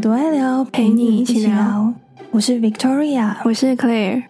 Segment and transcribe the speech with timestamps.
[0.00, 1.92] 多爱聊，陪你一起聊。
[2.30, 4.22] 我是 Victoria，我是 Claire。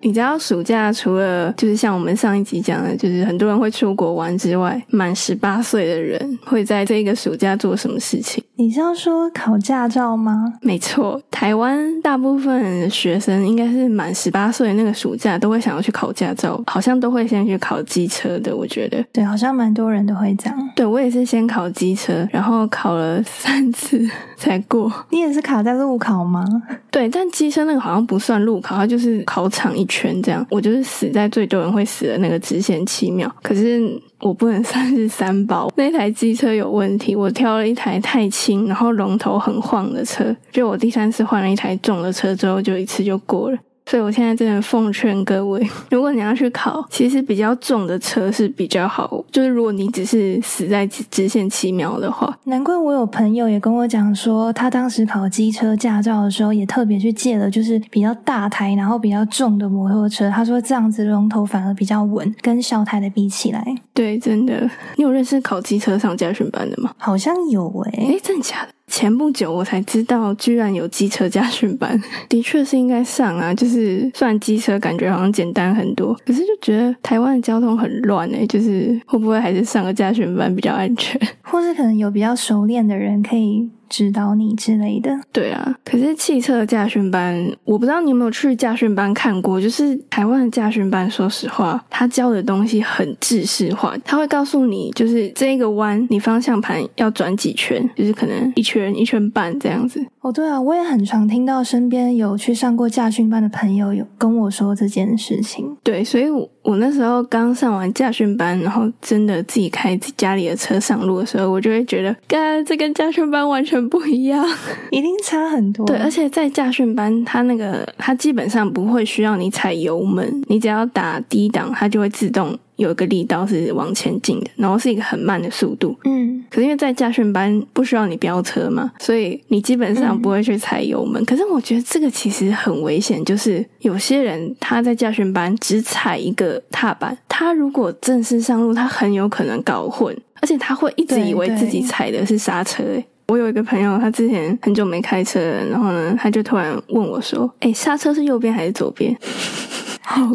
[0.00, 8.42] 你知道暑假除了就是像我们上一集讲的，就是很多人会出国玩之外，满十八岁的人会在这个暑假做什么事情？
[8.54, 10.54] 你是要说考驾照吗？
[10.62, 18.56] 没错，台湾大部分学生应该是满十八岁那个暑假都会想要去考驾照，好像都会先去考机车的。
[18.56, 20.70] 我觉得，对，好像蛮多人都会这样。
[20.74, 24.08] 对我也是先考机车，然后考了三次
[24.38, 24.90] 才过。
[25.10, 26.44] 你也是卡在路考吗？
[26.90, 30.46] 对，但机车那个好像不算路考，它就是考场一圈这样。
[30.50, 34.00] 我就是死在最多人会死的那个直线七秒，可是。
[34.20, 40.34] 我不能算是三包， 那台机车有问题，我挑了一台太轻，然后龙头很晃的车。
[40.50, 43.56] 就我第三次换了一台重的车之后，就一次就过了。
[43.88, 49.24] 所以，我现在真的奉劝各位，如果你要去考，其实比较重的车是比较好。
[49.32, 60.30] 就是如果你只是死在直线七秒的话，难怪我有朋友也跟我讲说，他当时考机车驾照的时候，也特别去借了就是比较大台，然后比较重的摩托车。
[60.30, 63.64] 他说这样子龙头反而比较稳，跟小台的比起来。
[63.94, 64.68] 对，真的。
[64.96, 66.92] 你有认识考机车上驾训班的吗？
[66.98, 68.72] 好像有诶，诶，真的假的？
[68.88, 73.54] 前不久我才知道，居然有机车驾训班， 的确是应该上啊。
[73.54, 81.20] 就是虽然机车感觉好像简单很多，可是就觉得台湾的交通很乱诶，就是会不会还是上个驾训班比较安全？
[81.42, 83.70] 或是可能有比较熟练的人可以。
[83.88, 85.76] 指导你之类的，对啊。
[85.84, 89.60] 可是汽车驾训班，我不知道你有没有去驾训班看过。
[89.60, 93.96] 就是台湾的驾训班，说实话，他教的东西很制式化。
[94.04, 100.04] 他会告诉你，就是这个弯，你方向盘要转几圈，就是可能一圈一圈半这样子。
[100.20, 105.76] 哦，对啊，我也很常听到身边有去上过驾训班的朋友有跟我说这件事情。
[105.82, 113.78] 对，所以我我那时候刚上完驾训班，然后真的自己开家里的车上路的时候，我就会觉得，干，这跟驾训班完全。
[113.88, 114.46] 不一样，
[114.90, 115.86] 一定差很多。
[115.86, 125.96] 对，而且在驾训班，它那个它基本上不会需要你踩油门，你只要打低档，它就会自动有一个力道是往前进的，然后是一个很慢的速度。
[126.04, 131.22] 嗯，可是因为在驾训班不需要你飙车嘛，所以你基本上不会去踩油门。
[131.24, 142.84] 可是我觉得这个其实很危险，就是有些人他在驾训班只踩一个踏板，他如果正式上路，他很有可能搞混，而且他会一直以为自己踩的是刹车。
[143.26, 145.38] 我有一个朋友，他之前很久没开车，
[145.68, 149.14] 然后呢，他就突然问我说：“哎，刹车是右边还是左边？”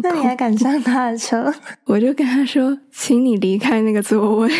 [0.02, 1.52] 那你还敢上他的车？
[1.84, 4.50] 我就跟他说：“请你离开那个座位。”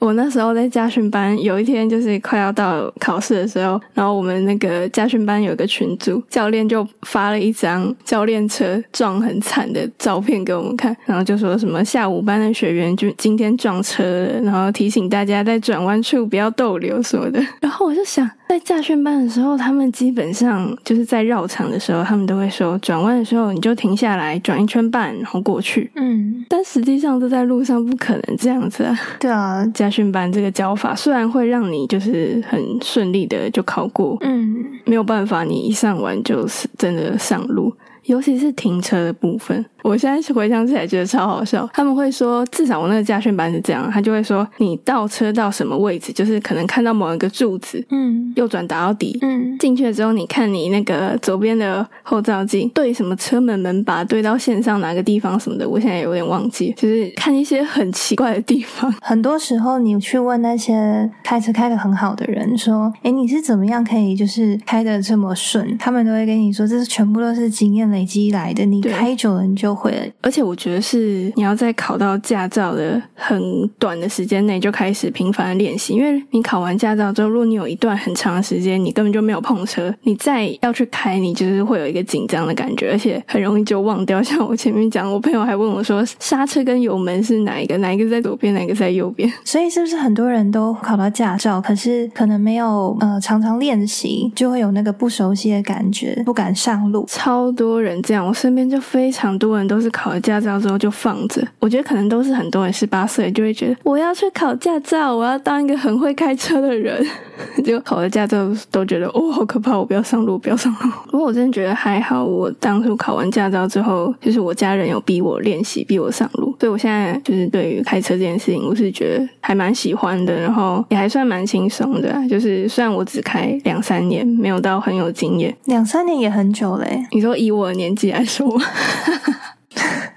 [0.00, 17.38] 我那时候在家训班，有一天就是快要到考试的时候，然后我们那个家训班有个群组，教练就发了一张教练车撞很惨的照片给我们看，然后就说什么下午班的学员就今天撞车了，然后提醒大家在转弯处不要逗留什么的。
[17.60, 25.90] 然后我就想，在驾训班的时候，他们基本上就是在绕场的时候，他们都会说转弯的时候你就停下来转一圈半，然后过去。
[25.96, 28.98] 嗯，但实际上都在路上不可能这样子啊。
[29.18, 37.74] 对啊，驾训班这个教法虽然会让你就是很顺利的就考过，嗯，没有办法，你一上完就是真的上路，
[38.04, 39.64] 尤其是停车的部分。
[39.82, 41.66] 我现在回想起来觉得超好笑。
[41.72, 58.92] 他们会说，至少我那个驾训班是这样，他就会说，你倒车到什么位置，就是可能看到某一个柱子，嗯，右转打到底，嗯，进去了之后，你看你那个左边的后照镜对什么车门门把对到线上哪个地方什么的，我现在有点忘记，就是看一些很奇怪的地方。
[59.00, 65.78] 很多时候你去问那些开车开的很好的人说，哎，你是怎么样可以就是开的这么顺？
[65.78, 69.70] 他们都会跟你说，这是全部都是经验累积来的，你开久了你就。
[69.70, 73.40] 都会，而且我觉得是你要在考到驾照的很
[73.78, 84.20] 短的时间内就开始频繁的练习，因为你考完驾照之后，如果你有一段很长的时间你根本就没有碰车，你再要去开，你就是会有一个紧张的感觉，而且很容易就忘掉。
[84.20, 87.78] 像我前面讲，我朋友还问我说，刹车跟油门是哪一个？
[87.78, 88.52] 哪一个在左边？
[88.52, 89.32] 哪一个在右边？
[89.46, 97.06] 所以是不是很多人都考到驾照，可是可能没有呃常常练习，就会有那个不熟悉的感觉，不敢上路。
[97.06, 99.70] 超多人这样，我身边就非常多人。
[99.70, 107.00] 都是考了驾照之后就放着，我觉得可能都是很多人十八岁就会觉得我要去考驾照，我要当一个很会开车的人，
[107.64, 110.90] 就考了驾照都觉得哦好可怕，我不要上路，不要上路。
[111.08, 122.12] 不过我真的觉得还好，我当初考完驾照之后，就是我家人有逼我练习，逼我上路，所以我现在就是对于开车这件事情，我是觉得还蛮喜欢的，然后也还算蛮轻松的。
[122.28, 127.06] 就是虽然我只开两三年，没有到很有经验，两三年也很久嘞。
[127.12, 128.60] 你说以我年纪来说。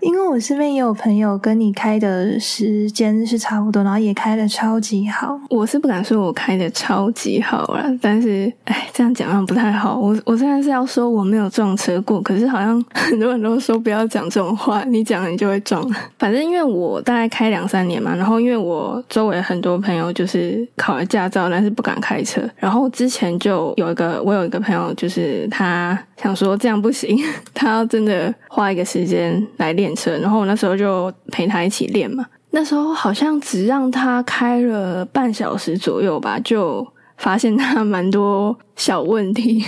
[0.03, 5.39] 因为我身边也有朋友跟你开的时间是差不多，然后也开的超级好。
[5.49, 9.97] 我是不敢说我开的超级好啦，但是哎，这样讲好像不太好。
[9.97, 15.83] 我我虽然是要说我没有撞车过，可是好像很多人都说不要讲这种话，你讲了你就会撞。
[16.19, 22.41] 反正因为我大概开两三年嘛，然后因为我周围很多朋友就是考了驾照，但是不敢开车。
[22.57, 27.17] 然后之前就有一个，我有一个朋友，就是他想说这样不行，
[27.53, 32.25] 他要真的花一个时间来练然后我那时候就陪他一起练嘛。
[32.51, 36.87] 那时候好像只让他开了半小时左右吧，就
[37.17, 39.65] 发现他蛮多小问题。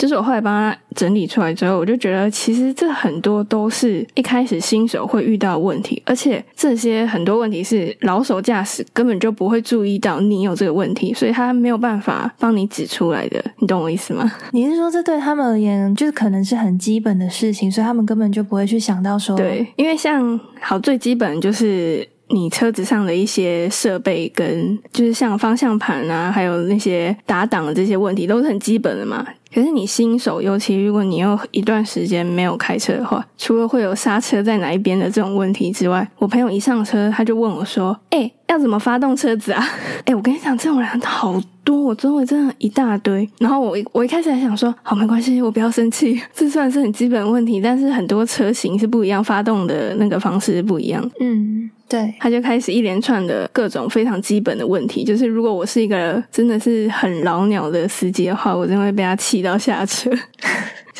[0.00, 13.44] 就是我后来帮他整理出来之后，我就觉得其实这很多都是一开始新手会遇到问题，而且这些很多问题是老手驾驶根本就不会注意到你有这个问题，所以他没有办法帮你指出来的。
[13.58, 14.32] 你懂我意思吗？
[14.52, 22.08] 你是说这对他们而言就是可能是很基本的事情，所以他们根本就不会去想到说，对，因为像好最基本就是。
[22.32, 29.26] 你车子上的一些设备跟就是像方向盘啊，还有那些打档的这些问题，都是很基本的嘛。
[29.52, 39.68] 可是你新手，尤其如果你又一段时间没有开车的话，除了会有刹车在哪一边的这种问题之外，我朋友一上车他就问我说：“哎，要怎么发动车子啊？”
[40.06, 43.28] 哎，我跟你讲，这种人好多，我周围真的一大堆。
[43.38, 51.08] 然后我我一开始还想说：“好，没关系，我不要生气。”这算是很基本问题，但是很多车型是不一样，发动的那个方式不一样。
[51.20, 51.70] 嗯。
[51.88, 60.08] 对，他就开始一连串的各种非常基本的问题，就是如果我是一个真的是很老鸟的司机的话，我真的会被他气到下车。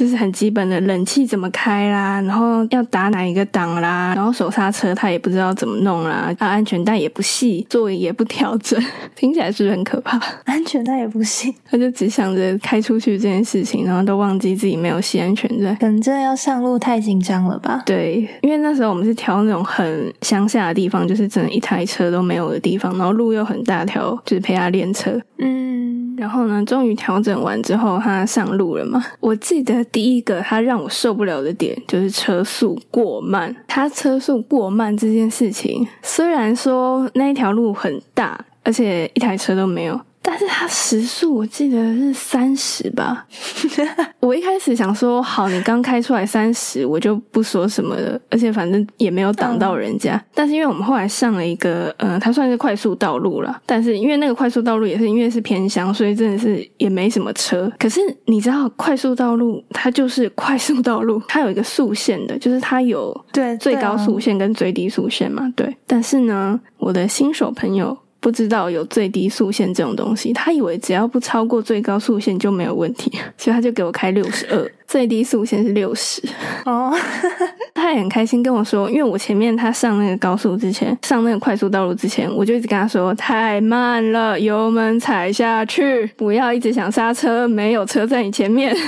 [0.01, 8.83] 就是很基本的冷气怎么开啦，然后要打哪一个档啦，然后手刹车他也不知道怎么弄啦，啊安全带也不系，座椅也不调整，
[9.15, 10.19] 听起来是不是很可怕？
[10.47, 15.75] 安全带也不系，他就只想着开出去这件事情，然后都忘记自己没有系安全带。
[15.75, 17.83] 可能真的要上路太紧张了吧？
[17.85, 25.21] 对，因为那时候我们是挑那种很乡下的地方，就是整一台车都没有的地方，然后路又很大条，就是陪他练车。
[25.39, 29.03] 嗯，然后呢，终于调整完之后，他上路了嘛？
[29.21, 29.83] 我记得。
[29.85, 33.57] 第一个，他让我受不了的点就是车速过慢。
[33.67, 39.99] 他车速过慢这件事情，虽然说那一条路很大，而且一台车都没有。
[40.23, 43.27] 但是它时速我记得是三十吧，
[44.21, 50.23] 我一开始想说好，你刚开出来三十，我就不说什么了，而且反正也没有挡到人家。
[50.35, 57.73] 但是因为我们后来上了一个，呃，它算是快速道路了，但是因为那个快速道路也是因为是偏乡，所以真的是也没什么车。
[57.79, 65.75] 可是你知道，快速道路它就是快速道路， 它有一个速限的，就是它有对最高速限跟最低速限嘛，对。
[65.87, 67.97] 但是呢，我的新手朋友。
[68.21, 76.23] 不知道有最低速限这种东西，他以为只要不超过最高速限就没有问题， 所以他就给我开六十二，最低速限是六十。
[76.67, 76.95] 哦，
[77.75, 88.77] 他也很开心跟我说，因为我前面他上那个高速之前，上那个快速道路之前，我就一直跟他说太慢了，油门踩下去，不要一直想刹车，没有车在你前面。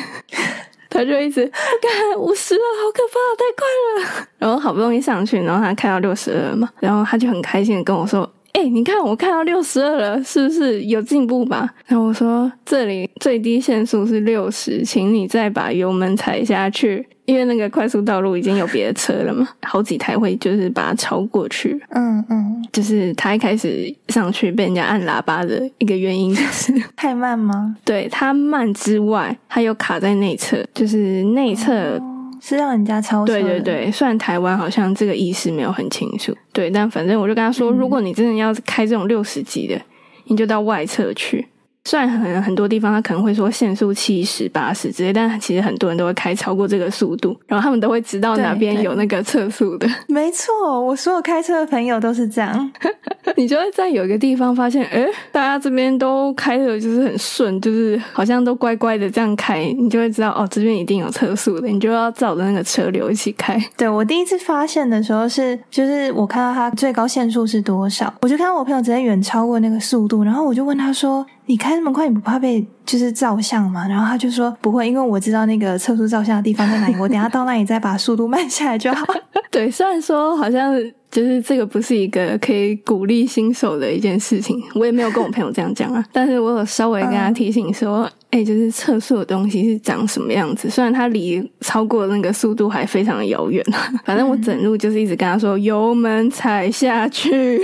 [0.90, 4.28] 他就一直干五十了，好可怕，太快了。
[4.36, 8.30] 然后好不容易上去，然后他开到六十二嘛，然后他就很开心的跟我说。
[8.52, 11.68] 哎，你看我看到六十二了，是不是有进步吧？
[11.86, 21.80] 然后我说这里最低限速是六十，请你再把油门踩下去，因为那个快速道路已经有别的车了嘛，好几台会就是把它超过去。
[21.90, 27.74] 嗯嗯，就是他一开始上去被人家按喇叭的一个原因就是 太慢吗？
[27.86, 31.98] 对，他慢之外，它又卡在内侧，就是内侧。
[32.44, 33.32] 是让人家超车。
[33.32, 39.80] 对对对，虽然台湾好像这个意识没有很清楚，对，但反正我就跟他说，如果你真的要开这种六十级的，
[40.24, 41.46] 你就到外侧去。
[41.84, 49.88] 虽然很很多地方他可能会说限速七十八十之类，但其实很多人都会开超过这个速度，然后他们都会知道哪边有那个测速的。
[50.06, 52.72] 没错，我所有开车的朋友都是这样。
[53.36, 63.60] 你就会在有一个地方发现，哎，大家这边都开的就是很顺，就是好像都乖乖的这样开，你就会知道哦，这边一定有测速的，你就要照着那个车流一起开。
[63.76, 71.26] 对我第一次发现的时候是，就是我看到它最高限速是多少，我就看到我朋友直接远超过那个速度，然后我就问他说。
[71.46, 73.86] 你开那么快，你不怕被就是照相吗？
[73.88, 79.04] 然后他就说不会，因为我知道那个测速照相的地方在哪里，我等下到那里再把速度慢下来就好。
[79.50, 80.72] 对，虽然说好像
[81.12, 88.10] 就是这个不是一个可以鼓励新手的一件事情，我也没有跟我朋友这样讲啊， 但是我有稍微跟他提醒说。
[88.32, 90.70] 哎，就是测速的东西是长什么样子。
[90.70, 93.62] 虽然它离超过那个速度还非常的遥远，
[94.06, 97.60] 反正我整路就是一直跟他说油门踩下去。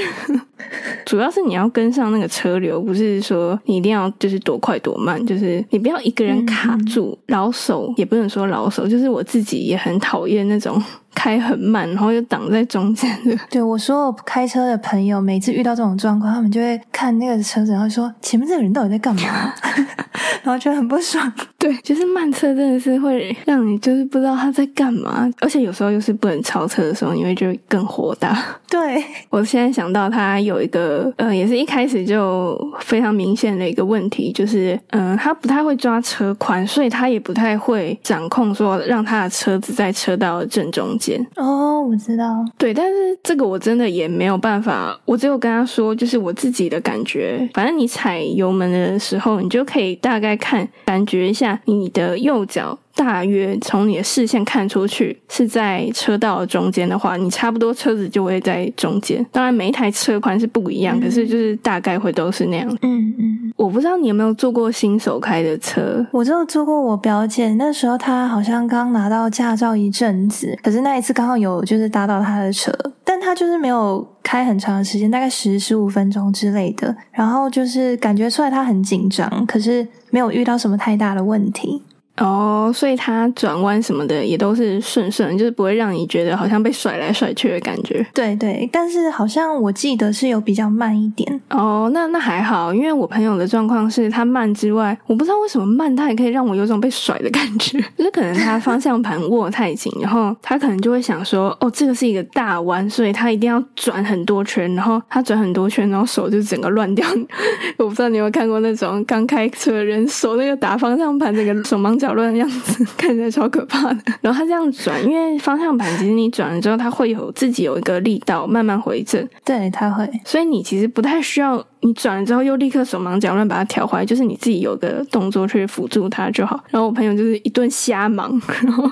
[1.06, 10.78] 主要是你要跟上那个车流，不是说你一定要就是多快多慢，就是你不要一个人卡住，老手也不能说老手，就是我自己也很讨厌那种。
[11.18, 13.36] 开很慢，然后又挡在中间的。
[13.50, 19.52] 对我说，我开车的朋友每次遇到这种状况，他们就会看那个车子，然后说前面这个人到底在干嘛，
[20.44, 21.32] 然后觉得很不爽。
[21.68, 28.36] 对，就是慢车真的是会让你就是不知道他在干嘛，而且有时候又是不能超车的时候，你会就更火大。
[28.70, 41.18] 对我现在想到他有一个呃，也是一开始就非常明显的一个问题，就是嗯，他不太会抓车宽，所以他也不太会掌控说让他的车子在车道的正中间。
[41.36, 47.48] 哦，我知道，对，但是这个我真的也没有办法，我只有跟他说，就是我自己的感觉。
[47.54, 52.78] 反正你踩油门的时候，你就可以大概看，感觉一下你的右脚。
[52.98, 59.24] 大约从你的视线看出去是在车道中间的话，你差不多车子就会在中间。
[59.30, 62.68] 当然每一台车宽是不一样，可是就是大概会都是那样。
[62.82, 72.72] 嗯嗯，我不知道你有没有坐过新手开的车，我就坐过我表姐那时候，她好像刚拿到驾照一阵子，可是那一次刚好有就是搭到她的车，
[73.04, 81.80] 但她就是没有开很长的时间，大概十十五分钟之类的，然后就是感觉出来她很紧张，可是没有遇到什么太大的问题。
[82.18, 88.04] 哦，所以它转弯什么的也都是顺顺，就是不会让你觉得好像被甩来甩去的感觉。
[88.12, 91.40] 对对，但是好像我记得是有比较慢一点。
[91.50, 97.78] 哦，那那还好，因为我朋友的状况是他慢之外，我不知道为什么慢，他也可以让我有种被甩的感觉。
[97.96, 107.06] 就是可能他方向盘握太紧，然后他可能就会想说，哦，这个是一个大弯，所以他一定要转很多圈，然后他转很多圈，然后手就整个乱掉。
[107.78, 112.07] 我不知道你有没有看过那种刚开车的人手那个打方向盘，那个手忙脚。
[112.14, 113.98] 乱的样子 看起来超可怕的。
[114.20, 119.26] 然后他这样转，因为方向盘其实你转了之后，它会有自己有一个力道慢慢回正。
[119.44, 120.08] 对，它会。
[120.24, 126.62] 所以你其实不太需要你转了之后又立刻手忙脚乱把它调回来，就是你自己有个动作去辅助它就好。
[126.70, 128.90] 然后我朋友就是一顿瞎忙， 然后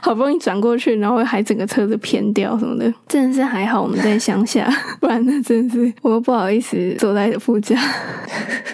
[0.00, 4.68] 好不容易转过去，然后还整个车子偏掉什么的，真的是还好我们在乡下，
[5.00, 7.76] 不然那真的是我又不好意思坐在副驾。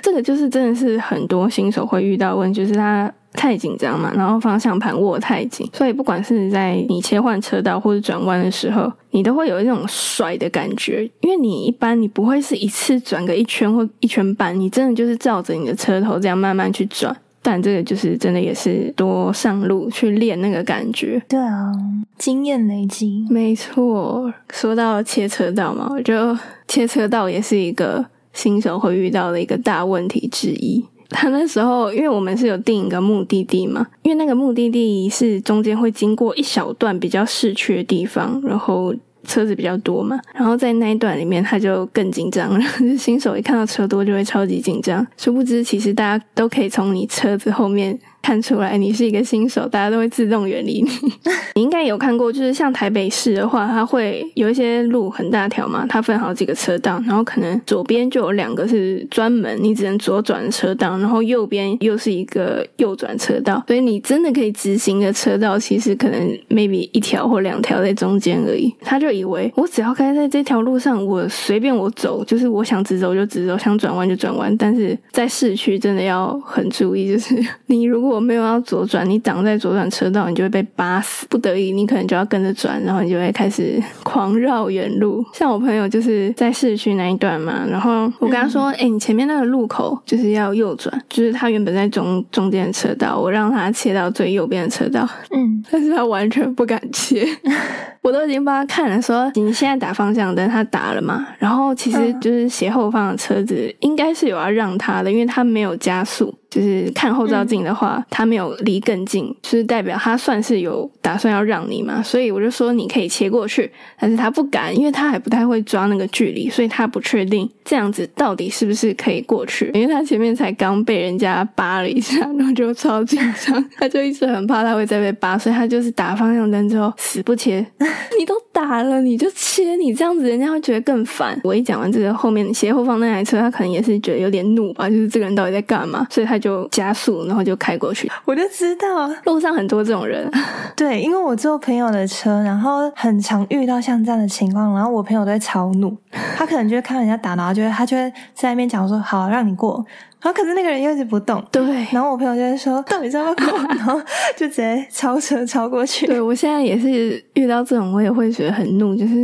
[0.01, 3.13] 这个就是真的是很多新手会遇到问题，就是他。
[3.39, 11.09] 太紧张嘛，然后方向盘握太紧，所以不管是在你切换车道或者转弯的时候，你都会有一种甩的感觉。
[11.21, 17.17] 因为你一般你不会是一次转个一圈或一圈半，你真的就是照着你的车头这样慢慢去转。
[17.41, 21.23] 但这个就是真的也是多上路去练那个感觉。
[21.29, 21.73] 对啊，
[22.19, 23.25] 经验累积。
[23.31, 30.85] 没错，说到切车道嘛，我觉得切车道也是一个新手会遇到的一个大问题之一。
[31.11, 42.97] 他那时候，因为我们是有定一个目的地嘛，因为那个目的地是中间会经过一小段比较市区的地方，然后车子比较多嘛，然后在那一段里面他就更紧张然后。
[42.97, 47.99] 新手一看到车多就会超级紧张，殊不知其实大家都可以从你车子后面。
[48.23, 50.91] 看出来你是一个新手，大家都会自动远离你。
[51.55, 66.21] 你应该有看过，就是像台北市的话，它会有一些路很大条嘛，它分好几个车道，然后可能左边就有两个是专门你只能左转的车道，然后右边又是一个右转车道，所以你真的可以直行的车道，其实可能
[66.51, 68.73] maybe 一条或两条在中间而已。
[68.81, 74.55] 他就以为我只要开在这条路上，我随便我走，就是我想直走就直走，想转弯就转弯。
[74.57, 77.35] 但是在市区真的要很注意，就是
[77.67, 81.27] 你如果没有要左转，你挡在左转车道，你就会被扒死。
[81.29, 85.25] 不得已，你可能就要跟着转，然后你就会开始狂绕远路。
[85.33, 97.27] 像我朋友就是在市区那一段嘛，然后我跟他说：“哎，你前面那个路口就是要右转，就是他原本在中中间的车道，我让他切到最右边的车道。”嗯， 但是他完全不敢切。
[98.01, 101.27] 我都已经帮他看了，说你现在打方向灯，他打了嘛？
[101.39, 106.35] 然后其实就是斜后方的车子应该是有要让他的，因为他没有加速。
[106.51, 112.03] 就是看后照镜的话，他没有离更近，就是代表他算是有打算要让你嘛。
[112.03, 119.71] 所以我就说你可以切过去，但是他不敢，因为他还不太会抓那个距离，所以他不确定这样子到底是不是可以过去。
[119.75, 127.59] 因为他前面才刚被人家扒了一下，然后就超紧张，他就一直很怕他会再被扒，所以他就是打方向灯之后死不切。
[128.19, 131.39] 你都打了，你就切，你这样子人家会觉得更烦。
[131.45, 136.07] 我一讲完这个，后面斜后方那台车他可能也是觉得有点怒吧，就是这个人到底在干嘛？
[136.09, 136.38] 所以他。
[136.39, 138.09] 他就加速，然后就开过去。
[138.25, 140.31] 我就知道路上很多这种人。
[140.77, 145.97] 对，因为我坐朋友的车，然后很常遇到像这样的情况，然后我朋友都会超怒，
[146.37, 149.85] 他可能就会看人家打，然后就会他就会在那边讲说：“好，让你过。”
[150.21, 151.45] 然后可是那个人又一直不动。
[151.51, 151.63] 对。
[151.93, 154.01] 然后我朋友就会说：“到底要不要过？” 然后
[154.37, 156.07] 就直接超车超过去。
[156.07, 159.15] 对我现在也是遇到这种，我也会觉得很怒，就是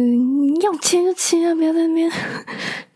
[0.62, 2.10] 要切就切啊，不要在那边。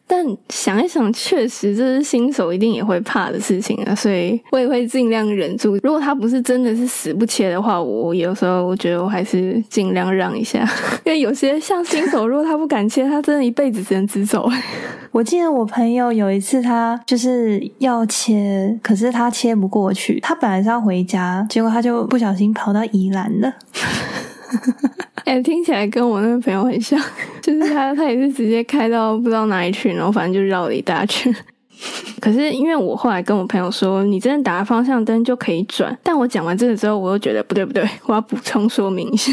[0.09, 5.79] 但想一想，确实这是新手一定也会怕的事情啊，所以我也会尽量忍住。
[5.83, 10.67] 如果他不是真的是死不切的话，我有时候我觉得我还是尽量让一下，
[11.05, 14.51] 因为有些像新手，如果他不敢切，他真的一辈子只能直走。
[15.13, 23.53] 我记得我朋友有一次，他就是要切，可是他切不过去，他本来是要回家，结果他就不小心跑到宜兰了。
[25.25, 26.99] 哎，听起来跟我那个朋友很像，
[27.43, 31.35] 就是他，他也是直接开到不知道哪里去，然后反正就绕了一大圈。
[32.21, 39.31] 可是因为我后来跟我朋友说，你真的打方向灯就可以转，但我讲完这个之后，我又觉得不对不对，我要补充说明一下，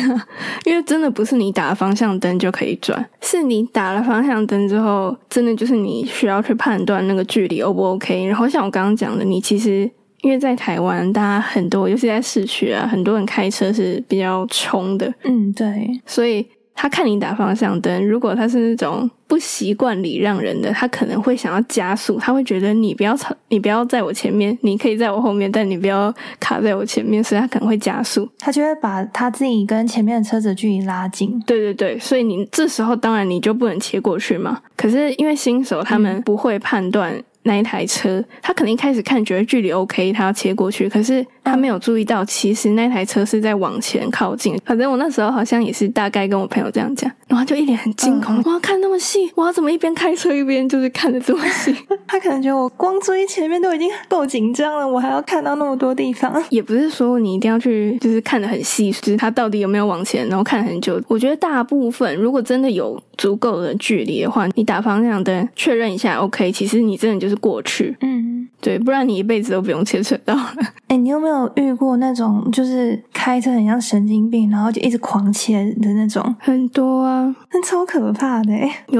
[0.65, 8.25] 因为真的不是你打方向灯就可以转，是你打了方向灯之后，真的就是你需要去判断那个距离 O 不 OK。
[8.25, 9.89] 然后像我刚刚讲的，你其实。
[10.25, 15.13] 因为在台湾，大家很多，尤其在市区啊，很多人开车是比较冲的。
[15.23, 15.87] 嗯，对。
[16.03, 22.19] 所以他看你打方向灯，如果他是那种不习惯礼让人的，他可能会想要加速。
[22.19, 28.29] 他会觉得你不要超，你不要在我前面，你可以在我后面，但你不要卡在我前面，所以他可能会加速。
[28.39, 31.39] 他就会把他自己跟前面的车子距离拉近。
[31.45, 34.61] 对对对，所以你这时候当然你就不能切过去嘛。
[34.77, 37.23] 可是因为新手他们不会判断。
[37.47, 44.59] 那一台车，他可能一开始看觉得距离 OK，他要切过去，可是他没有注意到，其实那台车是在往前靠近。
[44.65, 51.73] 反正我那时候好像也是大概跟我朋友这样讲，然后就一脸很惊恐，我要看那么细，我要怎么一边开车一边就是看着这么细？
[52.07, 56.43] 他可能觉得我光追前面都已经够紧张了，我还要看到那么多地方。
[56.49, 61.01] 也不是说你一定要去就是看得很细，就是他到底有没有往前，然后看很久。
[61.07, 67.35] 我觉得大部分如果真的有足够的距离的话，你打方向灯确认一下 OK，其实你真的就是。
[67.45, 70.55] 过去，嗯，对，不然你一辈子都不用牵扯到了。
[70.87, 76.35] 哎，你有没有遇过那种就是开车很像神经病，然后就一直狂切的那种？
[76.39, 78.53] 很多啊，那超可怕的，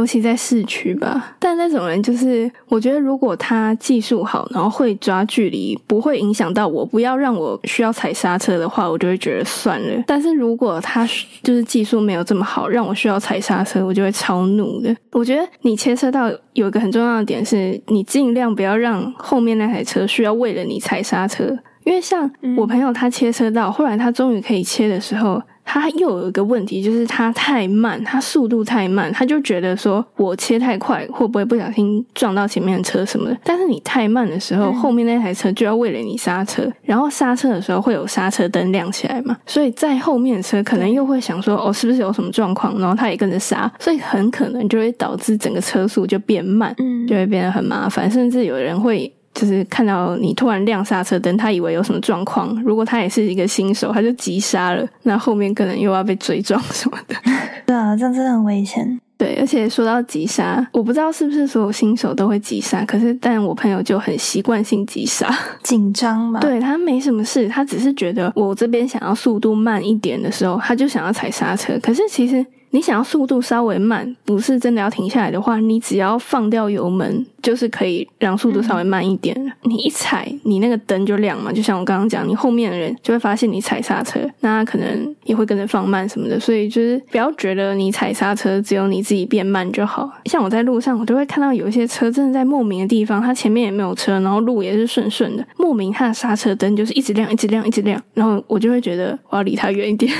[0.05, 1.35] 尤其在市区吧。
[1.39, 10.03] 但那种人就是，我觉得如果他技术好，然后会抓距离，不会影响到我，不要让我需要踩刹车的话，我就会觉得算了。
[10.05, 11.03] 但是如果他
[11.41, 14.95] 就是技术没有这么好，让我需要踩刹车，我就会超怒的。
[15.11, 21.45] 我觉得你切车道有一个很重要的点是，你尽量不要让后面那台车需要为了你踩刹车，
[21.83, 25.41] 因为像我朋友他切车道，后来他终于可以切的时候。
[25.65, 33.37] 他又有一个问题，就是他太慢，他速度太慢，他就觉得说我切太快会不会不小心撞到前面的车什么的。
[33.43, 42.79] 但是你太慢的时候，后面那台车就要为了你刹车，然后刹车的时候会有刹车灯亮起来嘛，所以在后面的车可能又会想说哦，是不是有什么状况？
[42.79, 49.11] 然后他也跟着刹，所以很可能就会导致整个车速就变慢，嗯，就会变得很麻烦，甚至有人会。
[49.35, 52.59] 就是看到你突然亮刹车灯，他以为有什么状况。
[52.63, 57.15] 如果他也是一个新手，他就急刹了，那后面可能又要被追撞什么的。
[57.67, 58.99] 对啊，这样真的很危险。
[59.17, 65.29] 对，而且说到急刹，我不知道是不是所有新手都会急刹，可是但我朋友就很习惯性急刹，
[65.63, 66.39] 紧张嘛。
[66.39, 71.77] 对他没什么事，他只是觉得我这边想要速度慢一点的时候，他就想要踩刹车。
[71.81, 72.45] 可是其实。
[72.75, 79.33] 你想要速度稍微慢，不是真的要停下来的话，你只要放掉油门，就是可以让速度稍微慢一点。
[79.61, 81.53] 你一踩，你那个灯就亮嘛。
[81.53, 86.37] 就像我刚刚讲，你后面的人就会发现你踩刹车，那可能也会跟着放慢什么的。
[86.37, 90.11] 所以就是不要觉得你踩刹车只有你自己变慢就好。
[90.25, 100.11] 像我在路上，我就会看到有一些车真的在莫名的地方，它前面也没有车，然后路也是顺顺的，莫名它的刹车灯就是一直亮，一直亮，一直亮，然后我就会觉得我要离它远一点。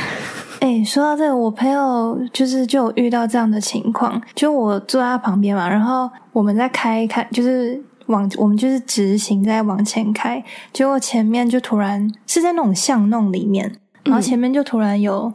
[0.66, 13.76] 哎，说到这个，我朋友就是就有遇到这样的情况，就我坐在他旁边嘛，然后我们在开开，就是往我们就是直行在往前开，结果前面就突然是在那种巷弄里面，
[14.06, 15.32] 然后前面就突然有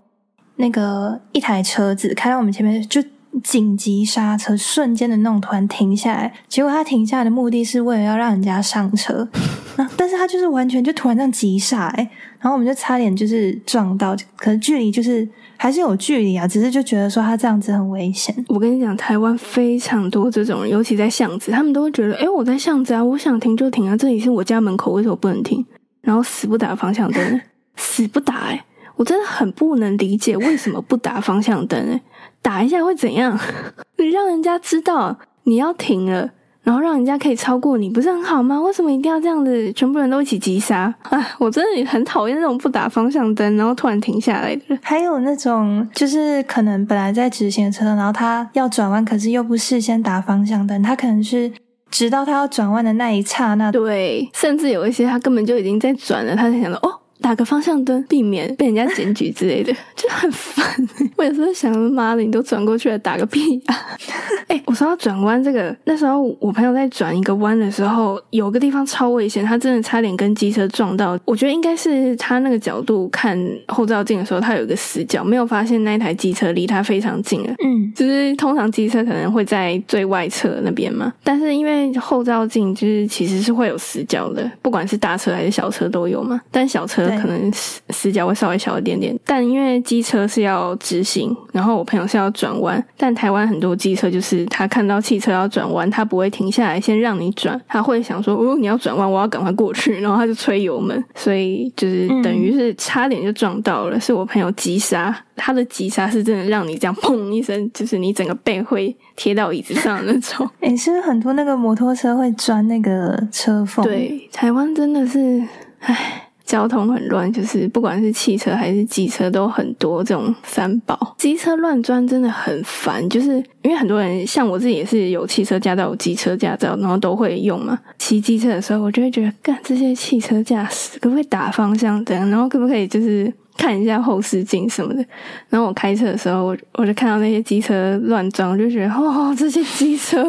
[0.56, 3.00] 那个一台车子开到我们前面，就
[3.40, 9.28] 紧急刹车，瞬间的那种突然停下来，结果他停下来的目的是为了要让人家上车，
[9.96, 12.10] 但是他就是完全就突然这样急刹，哎。
[12.40, 18.34] 然后我们就差点就是撞到，可是距离就是还是有距离啊，只是就觉得说他这样子很危险。
[18.48, 25.64] 我跟你讲，台湾非常多这种人，尤其在巷子，他们都会觉得，哎，我在巷子啊，我想停就停啊，这里是我家门口，为什么不能停？
[26.00, 27.40] 然后死不打方向灯，
[27.76, 28.64] 死不打，哎，
[28.96, 32.00] 我真的很不能理解为什么不打方向灯，哎，
[32.40, 33.38] 打一下会怎样？
[33.98, 36.30] 你让人家知道你要停了。
[36.62, 38.60] 然后让人家可以超过你，不是很好吗？
[38.60, 39.72] 为什么一定要这样子？
[39.72, 40.94] 全部人都一起急刹？
[41.08, 44.78] 哎，我真的很讨厌那种不打方向灯，然后突然停下来的。
[44.82, 51.50] 还有那种就是可能本来在直行的车，然后他要转弯，可是又不事先打方向灯，他可能是
[51.90, 56.99] 直到他要转弯的那一刹那，对，甚至有一些他根本就已经在转了，他才想到哦。
[57.20, 60.64] 打个方向灯，避免被人家检举之类的， 就很烦。
[61.16, 63.76] 我有时候想，妈的，你都转过去了，打个屁啊！
[64.48, 71.18] 哎，我说到转弯这个，那时候我朋友在转一个弯的时候，有个地方超危险，他真的差点跟机车撞到。
[71.24, 77.54] 我觉得应该是他那个角度看后照镜的时候，他有一个死角，没有发现那一台机车离他非常近了。
[77.62, 87.09] 嗯，就是通常机车可能会在最外侧那边嘛，但是因为后照镜就是其实是会有死角的，不管是大车还是小车都有嘛，但小车。
[87.18, 110.48] 可能死死角会稍微小一点点，但因为机车是要直行，然后我朋友是要转弯，但台湾很多机车就是他看到汽车要转弯，他不会停下来先让你转，他会想说哦你要转弯，我要赶快过去，然后他就吹油门，所以就是等于是差点就撞到了，是我朋友急刹，他的急刹是真的让你这样砰一声，就是你整个背会贴到椅子上那种。
[110.60, 113.84] 哎，是不是很多那个摩托车会钻那个车缝？
[113.84, 115.42] 对，台湾真的是，
[115.80, 116.26] 唉。
[116.50, 121.14] 交通很乱，就是不管是汽车还是机车都很多这种三宝。
[121.16, 127.78] 机车乱钻真的很烦，就是因为很多人像我自己也是有汽车驾照、有机车驾照，然后都会用嘛。
[127.98, 132.18] 骑机车的时候，我就会觉得，干这些汽车驾驶可不可以打方向灯？
[132.30, 135.04] 然后可不可以就是看一下后视镜什么的？
[135.50, 140.24] 然后我开车的时候，我我就看到那些机车乱钻，我就觉得，哦，这些机车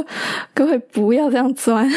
[0.53, 1.91] 可不可以不要这样钻？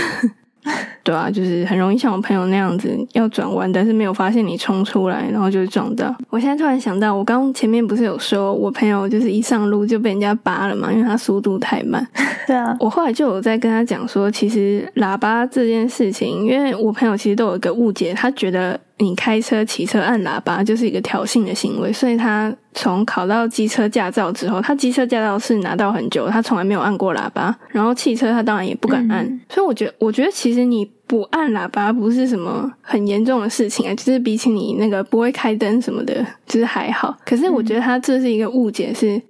[1.04, 6.14] 对啊，就是很容易像我朋友那样子要转弯，但是没有发现你冲出来，然后就撞到。
[6.30, 12.06] 我现在突然想到，我刚前面不是有说我朋友就是一上路就被人家扒了嘛，因为他速度太慢。
[12.46, 18.80] 对啊，我后来就有在跟他讲说，其实喇叭这件事情，因为我朋友其实都有一个误解，他觉得。
[18.98, 27.52] 你开车、骑车按喇叭就是一个挑衅的行为，所以他从考到机车驾照之后，他机车驾照是拿到很久，他从来没有按过喇叭。
[27.70, 37.16] 然后汽车他当然也不敢按，所以我觉得，我觉得其实你不按喇叭不是什么很严重的事情啊，就是比起你那个不会开灯什么的，就是还好。
[37.26, 39.20] 可是我觉得他这是一个误解，是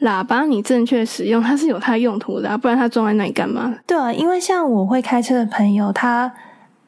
[0.00, 3.76] 喇叭你正确使用，它是有它用途的，不然它装在那里干嘛？
[3.86, 6.32] 对啊，因为像我会开车的朋友，他。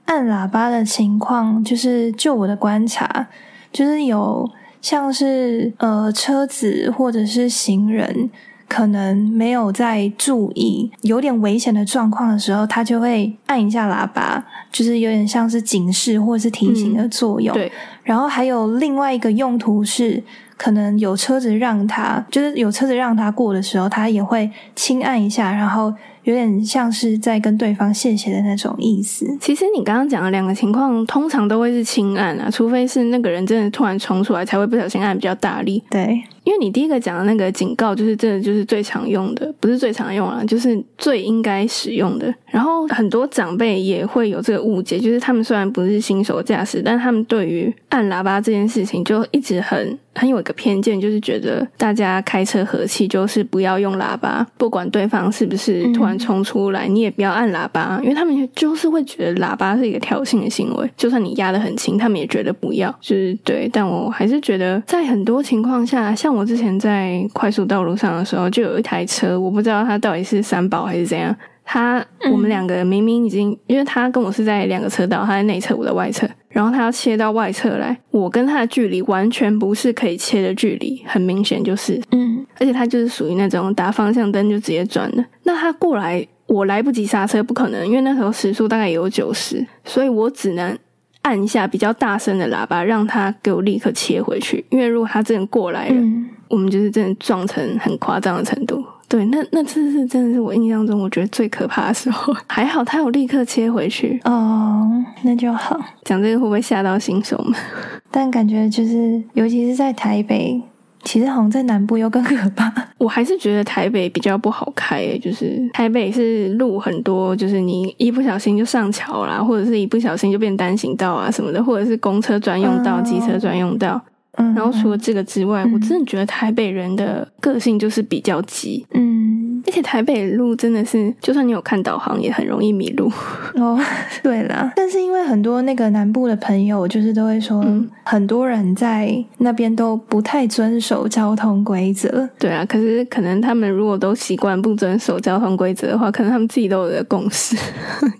[0.05, 3.29] 按喇叭的情况，就是就我的观察，
[3.73, 8.29] 就是有像是呃车子或者是行人，
[8.69, 17.55] 可能没有在注意有点危险的状况的时候，他就会按一下喇叭，就是有点像是警示或者是提醒的作用。
[17.55, 17.71] 对，
[18.03, 20.23] 然后还有另外一个用途是，
[20.57, 25.95] 可能有车子让他，就是有车子让他过的时候，他也会轻按一下，然后。
[26.25, 29.27] 有点像是在跟对方谢谢的那种意思。
[29.41, 35.83] 其实你刚刚讲的两个情况，通常都会是轻按啊，除非是那个人真的突然冲出来，才会不小心按比较大力。
[35.91, 36.23] 对。
[36.45, 42.33] 因为你第一个讲的那个警告，就是真的就是最常用的，不是最常用啊，就是最应该使用的。
[42.47, 63.71] 然后很多长辈也会有这个误解，就是他们虽然不是新手驾驶，但他们对于按喇叭这件事情就一直很很有一个偏见，就是觉得大家开车和气，就是不要用喇叭，不管对方是不是突然冲出来，你也不要按喇叭，因为他们就是会觉得喇叭是一个挑衅的行为，就算你压得很轻，他们也觉得不要，就是对。
[63.73, 66.32] 但我还是觉得在很多情况下，像。
[66.35, 71.35] 我之前在快速道路上的时候，就有一台车，我不知道它到底是三宝还是怎样。
[71.65, 85.25] 他我们两个明明已经，因为他跟我是在两个车道，他在内侧，我的外侧，然后他要切到外侧来，我跟他的距离完全不是可以切的距离，很明显就是，嗯，而且他就是属于那种打方向灯就直接转的。
[85.45, 90.77] 那他过来，我来不及刹车，不可能，因为那时候时速大概也有九十，所以我只能。
[91.23, 94.65] 按一下比较大声的喇叭，让他给我立刻切回去。
[94.71, 96.03] 因为如果他真的过来了，
[96.49, 98.85] 我们就是真的撞成很夸张的程度。
[99.09, 102.35] 对，那那次是真的是我印象中我觉得最可怕的时候。
[102.49, 104.19] 还好他有立刻切回去。
[104.25, 104.91] 哦，
[105.23, 105.79] 那就好。
[106.05, 107.55] 讲这个会不会吓到新手们？
[108.11, 110.63] 但感觉就是，尤其是在台北。
[111.05, 112.73] 其实好像在南部又更可怕。
[112.99, 124.01] 我还是觉得台北比较不好开，就是台北是路很多，就是你一不小心就上桥啦，或者是一不小心就变单行道啊什么的，或者是公车专用道、机车专用道。
[124.35, 128.87] 然后除了这个之外，我真的觉得台北人的个性就是比较急。
[128.95, 129.42] 嗯。
[129.73, 133.11] 而且台北路真的是，就算你有看导航，也很容易迷路。
[133.57, 133.81] 哦，
[134.23, 137.65] 对啦，但是因为很多那个南部的朋友，就是都会说，
[138.05, 142.29] 很多人在那边都不太遵守交通规则。
[142.39, 147.57] 对啊，可是可能他们如果都习惯不遵守交通规则的话，可能他们自己都有个共识，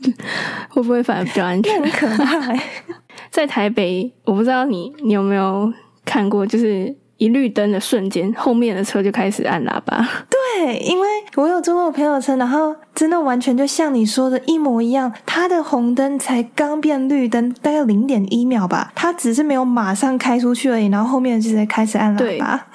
[0.73, 1.83] 会不会反而比较安全？
[1.83, 2.59] 很可爱。
[3.31, 5.71] 在台北，我不知道你你有没有
[6.07, 6.97] 看过，就是。
[7.23, 10.05] 一绿灯的瞬间，后面的车就开始按喇叭。
[10.29, 11.07] 对，因为
[11.37, 15.13] 我有坐过我朋友车，然后真的完全就像你说的一模一样。
[15.25, 22.67] 他的红灯才刚变绿灯，大概零点一秒吧，他只是没有马上开出去而已，然后后面就在开始按喇叭。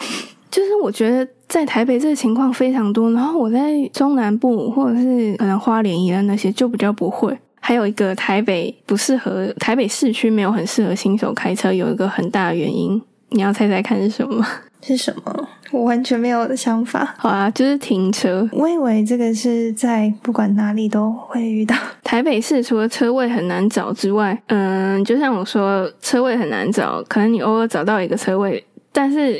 [0.50, 7.38] 就是我觉得在台北这个情况非常多，然后我在中南部或者是可能花莲、宜兰那些就比较不会。
[7.60, 13.02] 还有一个台北不适合，台北市区没有很适合新手开车，有一个很大的原因。
[13.30, 14.46] 你要猜猜看是什么？
[14.82, 15.50] 是什么？
[15.72, 17.14] 我完全没有的想法。
[17.18, 18.48] 好啊，就是停车。
[18.54, 21.76] 我以为这个是在不管哪里都会遇到。
[22.04, 28.64] 台北市除了车位很难找之外，嗯，就像我说，车位很难找，可能你偶尔找到一个车位，
[28.94, 29.38] 但是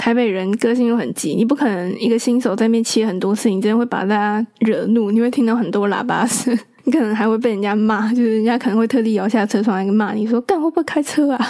[0.00, 11.46] 台北人个性又很急，你不可能一个新手在那边切很多次，你真的会把大家惹怒，你会听到很多喇叭声， 你可能还会被人家骂，就是人家可能会特地摇下车窗来骂你说：“干会不会开车啊？”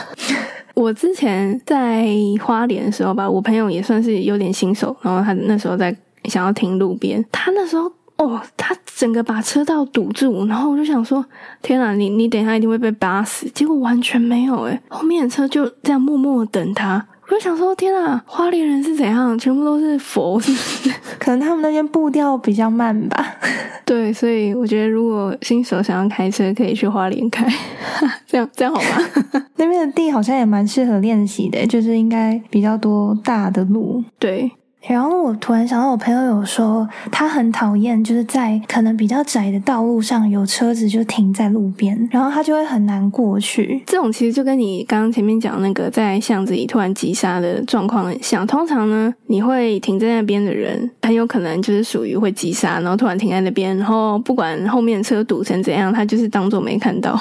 [0.74, 2.08] 我之前在
[2.42, 7.84] 花莲的时候吧，我朋友也算是有点新手，然后他那时候在想要停路边，他那时候
[8.16, 11.24] 哦，他整个把车道堵住，然后我就想说，
[11.62, 17.06] 天啊，你你等一下一定会被扒死，结果完全没有诶后面的车就这样默默等他。
[17.30, 19.38] 我就想说，天啊，花莲人是怎样？
[19.38, 20.90] 全部都是佛，是不是？
[21.16, 23.24] 可能他们那边步调比较慢吧。
[23.86, 27.46] 对，所以我觉得，如果新手想要开车，可以去花莲开，
[28.26, 29.42] 这样这样好吗？
[29.54, 34.02] 那边的地好像也蛮适合练习的，就是应该比较多大的路。
[34.18, 34.50] 对。
[34.88, 43.82] 然后我突然想到，我朋友有说他很讨厌，就是在可能比较窄的道路上有车子就停在路边，然后他就会很难过去。
[43.86, 48.46] 这种其实就跟你刚刚前面讲那个在巷子里突然急刹的状况很像。
[48.46, 57.20] 通常呢，你会停在那边的人，很有可能就是属于会急刹，然后突然停在那边，然后不管后面车堵成怎样，他就是当做没看到。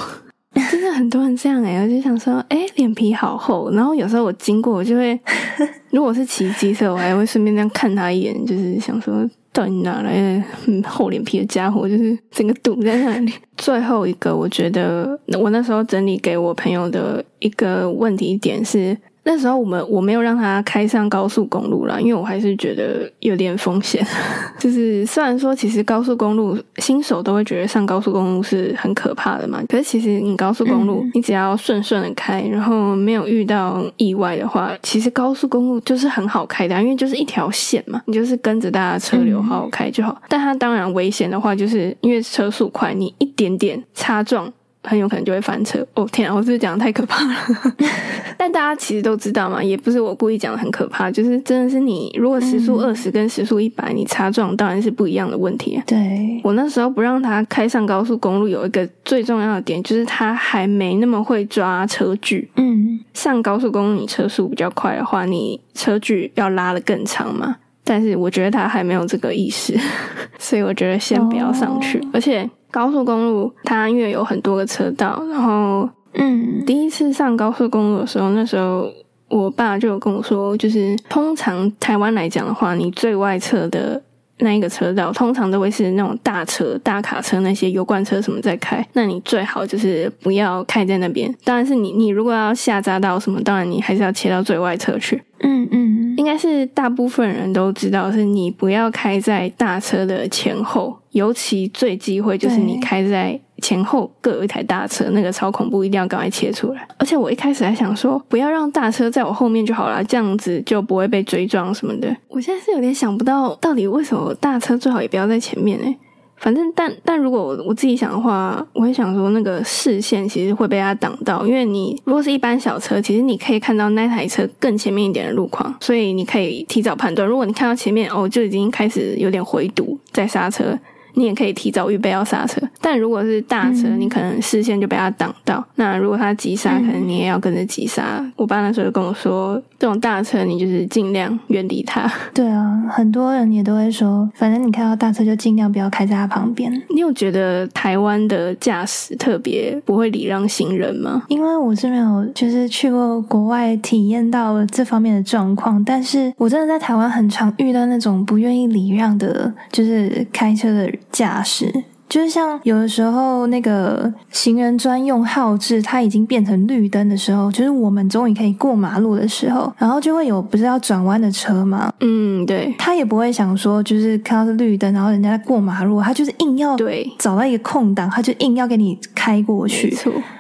[0.70, 3.72] 真的很多人这样哎，我就想说，哎，脸皮好厚。
[3.72, 5.20] 然后有时候我经过，我就会，
[5.92, 13.34] 如果是骑机车，我还会顺便这样看他一眼，就是想说，到底哪来的厚脸皮的家伙，就是整个堵在那里。
[13.58, 18.98] 最后一个，我觉得我那时候整理给我朋友的一个问题点是。
[19.32, 24.04] 那时候我们我没有让他开上高速公路了，因为我还是觉得有点风险。
[24.58, 40.20] 就是虽然说其实高速公路新手都会觉得上高速公路是很可怕的嘛，可是其实你高速公路你只要顺顺的开，然后没有遇到意外的话，其实高速公路就是很好开的，因为就是一条线嘛，你就是跟着大家车流好好开就好。
[40.28, 44.52] 但它当然危险的话，就是因为车速快，你一点点擦撞。
[44.90, 46.08] 很有可能就会翻车哦！
[46.12, 47.36] 天啊，我是不是讲的太可怕了？
[48.36, 55.80] 但大家其实都知道嘛，也不是我故意讲的很可怕，就是真的是你如果时速二十跟时速一百，你擦撞当然是不一样的问题。
[55.86, 62.50] 对我那时候不让他开上高速公路，有一个最重要的点就是他还没那么会抓车距。
[62.56, 67.58] 嗯，上高速公路你车速比较快的话，你车距要拉的更长嘛。
[67.84, 69.78] 但是我觉得他还没有这个意识，
[70.40, 72.50] 所以我觉得先不要上去，而且。
[72.72, 78.90] 高速公路它因为有很多个车道，然后嗯，第一次上高速公路的时候，那时候
[79.28, 84.02] 我爸就有跟我说，就是通常台湾来讲的话，你最外侧的
[84.40, 91.34] 那一个车道，通常都会是那种大车、大卡车那些油罐车什么在开，那你最好就是不要开在那边。
[91.44, 95.22] 当然是你，你如果要下匝道什么，当然你还是要切到最外侧去。
[95.42, 100.98] 嗯嗯，应该是大部分人都知道，是你不要开在大车的前后。
[101.12, 106.88] 尤其最忌讳就是你开在前后各有一台大车，那个超恐怖，一定要赶快切出来。
[106.98, 112.16] 而且我一开始还想说，不要让大车在我后面就好了，这样子就不会被追撞什么的。
[112.28, 115.96] 我现在是有点想不到，到底为什么大车最好也不要在前面呢？
[116.42, 127.28] 反正，但但如果我我自己想的话，我会想说，那个视线其实会被它挡到，因为你如果是一般小车，其实你可以看到那台车更前面一点的路况，所以你可以提早判断。
[127.28, 130.80] 如果你看到前面哦，就已经开始有点回堵在刹车。
[131.20, 132.62] 你也可以提早预备要刹车。
[132.80, 135.62] 但如果是大车，你可能视线就被它挡到。
[135.76, 138.26] 那如果它急刹，可能你也要跟着急刹。
[138.38, 142.10] 我爸那时候就跟我说，这种大车你就是尽量远离它。
[142.34, 146.72] 对啊，很多人也都会说，反正你看到大车就尽量不要开在它旁边。
[146.90, 151.24] 你有觉得台湾的驾驶特别不会礼让行人吗？
[151.28, 161.84] 因为我是没有就是去过国外体验到这方面的状况，但是我真的在台湾很常遇到那种不愿意礼让的，就是开车的驾驶。
[162.10, 171.94] 就是像有的时候那个行人专用号志，它已经变成绿灯的时候，就是我们终于可以过马路的时候，然后就会有不是要转弯的车吗？
[172.00, 179.96] 嗯，对，他也不会想说，就是看到是绿灯，然后人家在过马路，他就是硬要对找到一个空档，他就硬要给你开过去。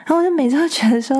[0.10, 1.16] 后我就每次都觉得说，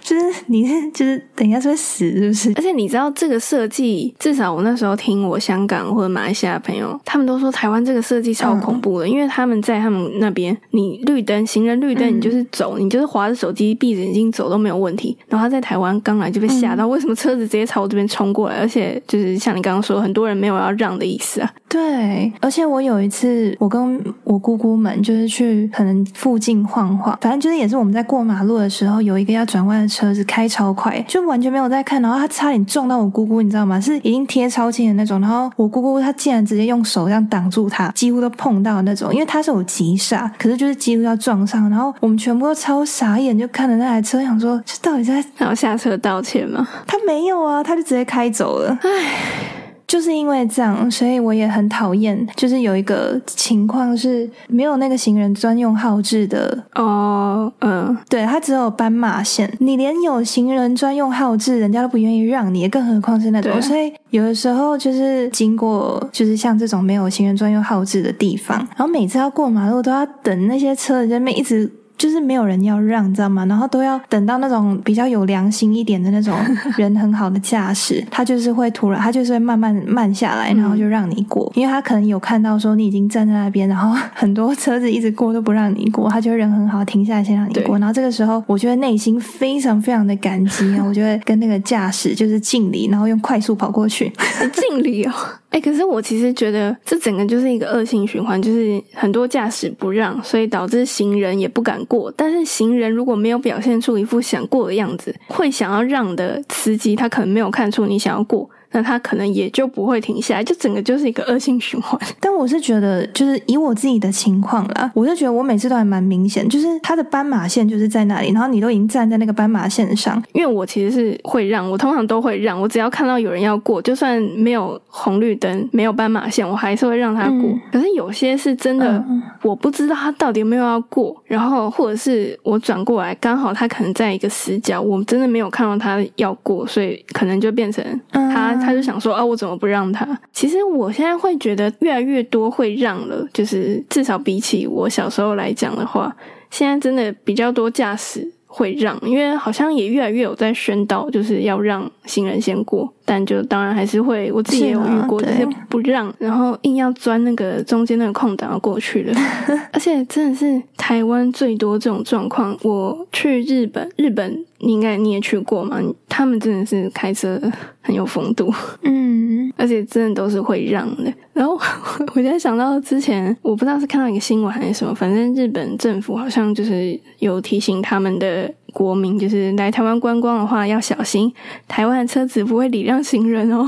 [0.00, 2.52] 就是你是就是等一下是会死，是不是？
[2.56, 9.84] 而且你知道这个设计，至少我那时候听我香港或者马来西亚的朋友，他们都说台湾这个设计超恐怖的，因为他们在。
[9.84, 15.14] 他们那边，你绿灯，行人绿灯，你就是走，你就是划着手机，闭着眼睛走都没有问题。
[15.28, 18.56] 然后他在台湾刚来就被吓到，为什么车子直接朝我这边冲过来？
[18.56, 21.52] 而且就是像你刚刚说，很多人没有要让的意思啊。
[21.68, 33.78] 对，而且我有一次，我跟我姑姑们就是去可能附近晃晃，反正就是也是我们在过马路的时候，有一个要转弯的车子开超快，就完全没有在看，然后他差点撞到我姑姑，你知道吗？
[33.80, 39.62] 是已经贴超近的那种，然后我姑姑她竟然直接用手这样挡住他，几乎都碰到那种，因为他是有。
[39.64, 46.68] 急刹，可是就是几乎要撞上，然后我们全部都超傻眼，就看着那台车，想说这到底在要下车道歉吗？
[46.86, 48.78] 他没有啊，他就直接开走了。
[48.82, 49.63] 唉。
[49.94, 52.26] 就是因为这样，所以我也很讨厌。
[52.34, 63.62] 就是有一个情况是没有那个行人专用号志的哦，嗯，对，它只有斑马线，你连有行人专用号志，人家都不愿意让你，更何况是那种。
[63.62, 71.70] 所以有的时候就是经过，就是像这种没有行人专用号志的地方，然后每次要过马路都要等那些车在那边一直。
[72.04, 73.46] 就是没有人要让，你知道吗？
[73.46, 76.36] 然后都要等到那种比较有良心一点的那种
[76.76, 87.78] 人很好的驾驶，他就是会突然，他就是会慢慢慢下来，然后就让你过，因为他可能有看到说你已经站在那边，然后很多车子一直过都不让你过，他就人很好，停下来先让你过。
[87.78, 94.12] 然后这个时候，我觉得内心非常非常的感激啊，我就会跟那个驾驶就是敬礼，然后用快速跑过去
[94.52, 95.12] 敬礼哦。
[95.54, 102.12] 哎，可是我其实觉得这整个就是一个恶性循环，就是很多驾驶不让，所以导致行人也不敢过。
[102.16, 108.50] 但是行人如果没有表现出一副想过的样子，会想要让的司机，他可能没有看出你想要过。
[108.74, 111.96] 那他可能也就不会停下来，就整个就是一个恶性循环。
[112.18, 120.20] 但我是觉得，就是以我自己的情况啦，我就觉得我每次都还蛮明显，就是他的斑马线就是在那里，然后你都已经站在那个斑马线上。
[120.32, 127.56] 因为我其实是会让，我通常都会让，我只要看到有人要过，就算没有红绿灯、没有斑马线，我还是会让他过。
[127.70, 129.04] 可是有些是真的，
[129.42, 138.63] 我不知道他到底有没有要过，然后或者是我转过来，刚好他可能在一个死角，我真的没有看到他要过，所以可能就变成他。
[138.64, 140.06] 他就想说啊，我怎么不让他？
[140.32, 146.14] 其实我现在会觉得越来越多会让了，就是至少比起我小时候来讲的话，
[146.50, 148.32] 现在真的比较多驾驶。
[148.56, 159.12] 会让，因为好像也越来越有在宣导，就是要让行人先过，但就当然还是会，我自己也有遇过，就是不让，然后硬要钻那个中间那个空档要过去的，
[159.72, 162.56] 而且真的是台湾最多这种状况。
[162.62, 167.40] 我去日本，日本你应该你也去过嘛，他们真的是开车
[167.82, 171.12] 很有风度，嗯，而且真的都是会让的。
[171.32, 171.58] 然后
[172.14, 181.32] 我现在想到之前，我不知道是看到一个新闻还是什么，反正日本政府好像就是有提醒他们的国民，就是来台湾观光的话要小心，
[181.66, 183.66] 台湾的车子不会礼让行人哦。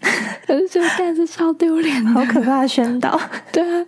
[0.46, 3.18] 可是这个干是超丢脸，好可怕的宣导。
[3.50, 3.86] 对啊，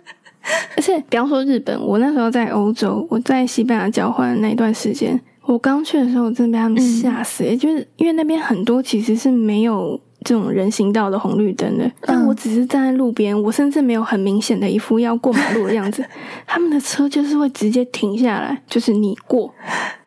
[0.75, 9.99] 而且比方说日本，我那时候在欧洲，我在西班牙交换那一段时间，我刚去的时候，我真的被他们吓死，就是因为那边很多其实是没有。
[10.23, 16.05] 这种人行道的红绿灯的，但我只是站在路边，我甚至没有很明显的一副要过马路的样子，
[16.45, 19.51] 他们的车就是会直接停下来，就是你过。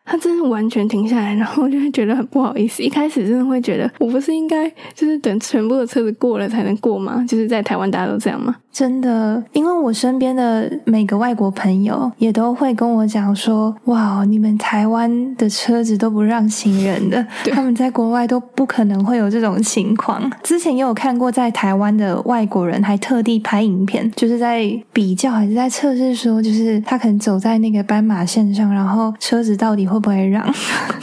[0.04, 2.82] 他真的完全停下来，然后就会觉得很不好意思。
[2.82, 7.24] 一开始真的会觉得，我不是应该就是等全部的车子过了才能过吗？
[7.26, 8.54] 就是在台湾大家都这样吗？
[8.74, 29.94] 真的，因为我身边的每个外国朋友也都会跟我讲说：“哇，你们台湾的车子都不让行人的，他们在国外都不可能会有这种情况。”之前也有看过在台湾的外国人还特地拍影片，就是在比较还是在测试说，就是他可能走在那个斑马线上，然后车子到底会。
[30.04, 30.44] 不会让？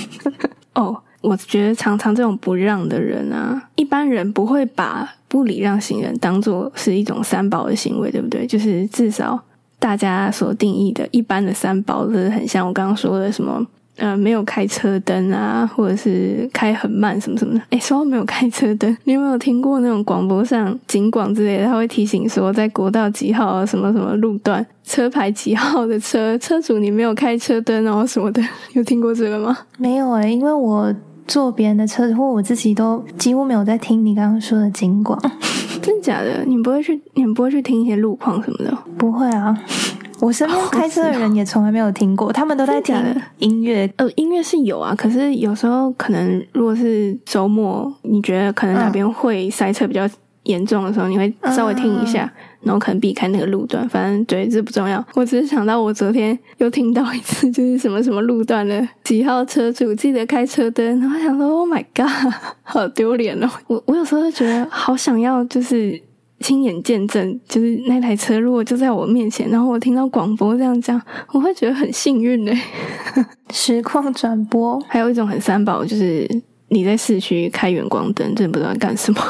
[0.76, 8.46] 哦，我觉得常常这种不让的人啊，一般人不会把不礼让行人当做是一种三宝的行为，对不对？
[8.46, 9.40] 就是至少
[9.80, 13.66] 大家所定义的一般的三宝，就是很像我刚刚说的什么。
[13.98, 17.62] 呃，没有开车灯啊，或者是开很慢什么什么的。
[17.70, 28.42] 哎，说到没有开车灯，你有没有听过那种广播上警广之类的，他会提醒说，在国道几号啊，什么什么路段，车牌几号的车，车主你没有开车灯哦什么的，
[28.74, 29.56] 有听过这个吗？
[29.78, 30.92] 没有哎，因为我
[31.32, 35.18] 坐别人的车子，或我自己都几乎没有在听你刚刚说的警广。
[35.82, 36.44] 真的假的？
[36.46, 38.78] 你不会去，你不会去听一些路况什么的？
[38.98, 39.58] 不会啊。
[40.20, 42.94] 我身边开车的人也从来没有听过，他们都在听
[43.38, 43.90] 音乐。
[43.96, 50.06] 呃，音乐是有啊，可是有时候可能如果是周末，你觉得可能哪边会塞车比较
[50.44, 52.30] 严重的时候，你会稍微听一下，
[52.64, 53.88] 然后可能避开那个路段。
[53.90, 55.04] 反正对，这不重要。
[55.16, 62.34] 我只是想到我昨天又听到一次， 就是什么什么路段的几号车主记得开车灯，然后想说，Oh my god，
[62.64, 63.50] 好丢脸哦！
[63.68, 66.02] 我我有时候就觉得好想要，就是。
[66.42, 71.00] 亲眼见证，就是那台车如果就在我面前，然后我听到广播这样讲，
[71.34, 72.60] 我会觉得很幸运嘞。
[73.54, 76.28] 实况转播，还有一种很三宝，就是
[76.70, 79.22] 你在市区开远光灯，真的不知道干什么。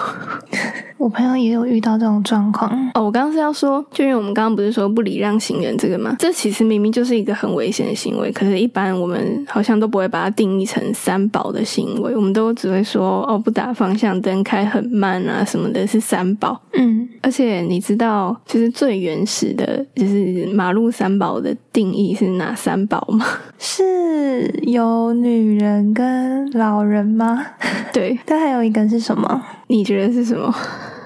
[1.02, 3.04] 我朋友也有遇到这种状况哦。
[3.04, 6.16] 我刚刚是要说，就因为我们刚刚不是说不礼让行人这个吗？
[6.20, 16.62] 这其实明明就是一个很危险的行为，可是，一般我们好像都不会把它定义成三宝的行为，我们都只会说哦，不打方向灯，开很慢啊什么的，是三宝。
[16.74, 23.26] 嗯，而且你知道，就是最原始的，就是马路三宝的定义是哪三宝吗？
[23.58, 27.44] 是有女人跟老人吗？
[27.92, 29.42] 对， 但还有一个是什么？
[29.68, 30.54] 你觉得是什么？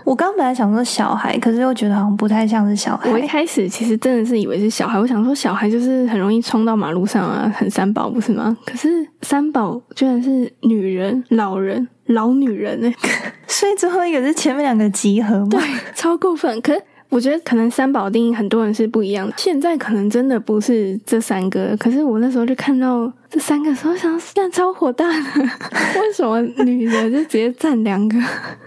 [0.05, 3.09] 我刚本来想说小孩，可是又觉得好像不太像是小孩。
[3.09, 8.55] 我一开始其实真的是以为是小孩，我想说小孩就是很容易冲到马路上啊，很三宝不是吗？
[8.65, 12.93] 可是三宝居然是女人、老人、老女人哎，
[13.47, 15.47] 所以最后一个是前面两个集合吗？
[15.49, 15.59] 对，
[15.95, 16.61] 超过分。
[16.61, 16.81] 可是。
[17.15, 25.41] 我觉得可能三宝定义很多人是不一样的，现在可能真的不是这三个，可是我那时候就看到这三个时候，想在超火大的，
[26.01, 28.19] 为什么女的就直接占两个？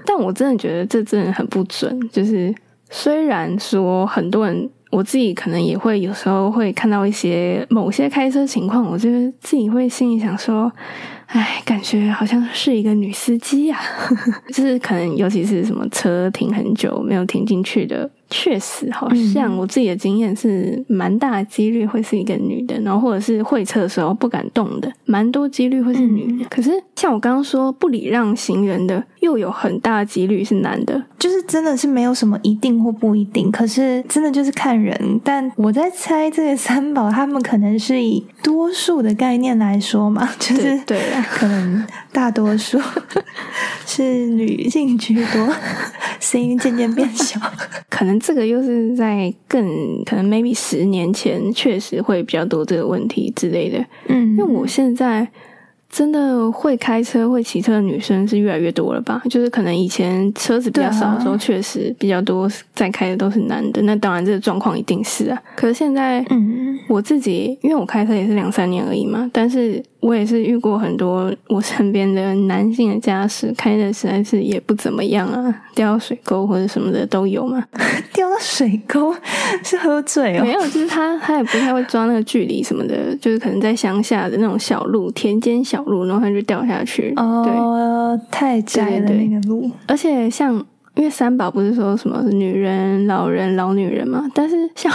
[0.06, 2.00] 但我真的觉得这真的很不准。
[2.10, 2.54] 就是
[2.88, 10.72] 虽然说很多人，我自己可能也会有时候会看到一些某些开车情况，我觉得自己会心里想说。
[11.26, 13.78] 哎，感觉好像是一个女司机呀，
[14.48, 26.48] 就是可能尤其是什么车停很久没有停进去的，确实好像我自己的经验是蛮大几率会是一个女的，然后或者是会车的时候不敢动的，蛮多几率会是女的。
[26.48, 35.20] 可是像我刚刚说不礼让行人的，又有很大几率是男的，就是真的是没有什么一定或不一定，可是真的就是看人。
[35.24, 40.98] 但我在猜这个三宝他们可能是以多数的概念来说嘛，就是对。
[41.30, 41.86] 可能
[42.18, 42.76] 大多数
[43.86, 45.48] 是女性居多，
[46.18, 47.38] 声音渐渐变小。
[47.88, 49.64] 可能这个又是在更
[50.04, 53.78] 可能 maybe 十年前确实会比较多这个问题之类的。
[54.08, 55.28] 嗯，因为我现在。
[55.90, 59.22] 真的会开车、会骑车的女生是越来越多了吧？
[59.30, 62.46] 就是可能以前车子比较少的时候，确实比较多
[62.78, 63.82] 在开的都是男的。
[63.82, 65.42] 那当然，这个状况一定是啊。
[65.56, 77.64] 可是现在，嗯，我自己因为我开车也是两三年而已嘛，但是我也是遇过很多我身边的男性的驾驶开的实在是也不怎么样啊， 掉到水沟或者什么的都有嘛。
[78.14, 79.12] 掉到水沟
[79.64, 80.44] 是喝醉哦？
[80.44, 85.82] 没有，就是他他也不太会抓那个距离什么的，就是可能在乡下的那种小路、田间小。
[85.88, 87.14] 路，然后他就掉下去。
[87.16, 89.70] 哦，太窄了那个路。
[89.86, 90.62] 而且像，
[90.98, 94.28] 因为三宝不是说什么女人、老人、老女人嘛？
[94.34, 94.92] 但是像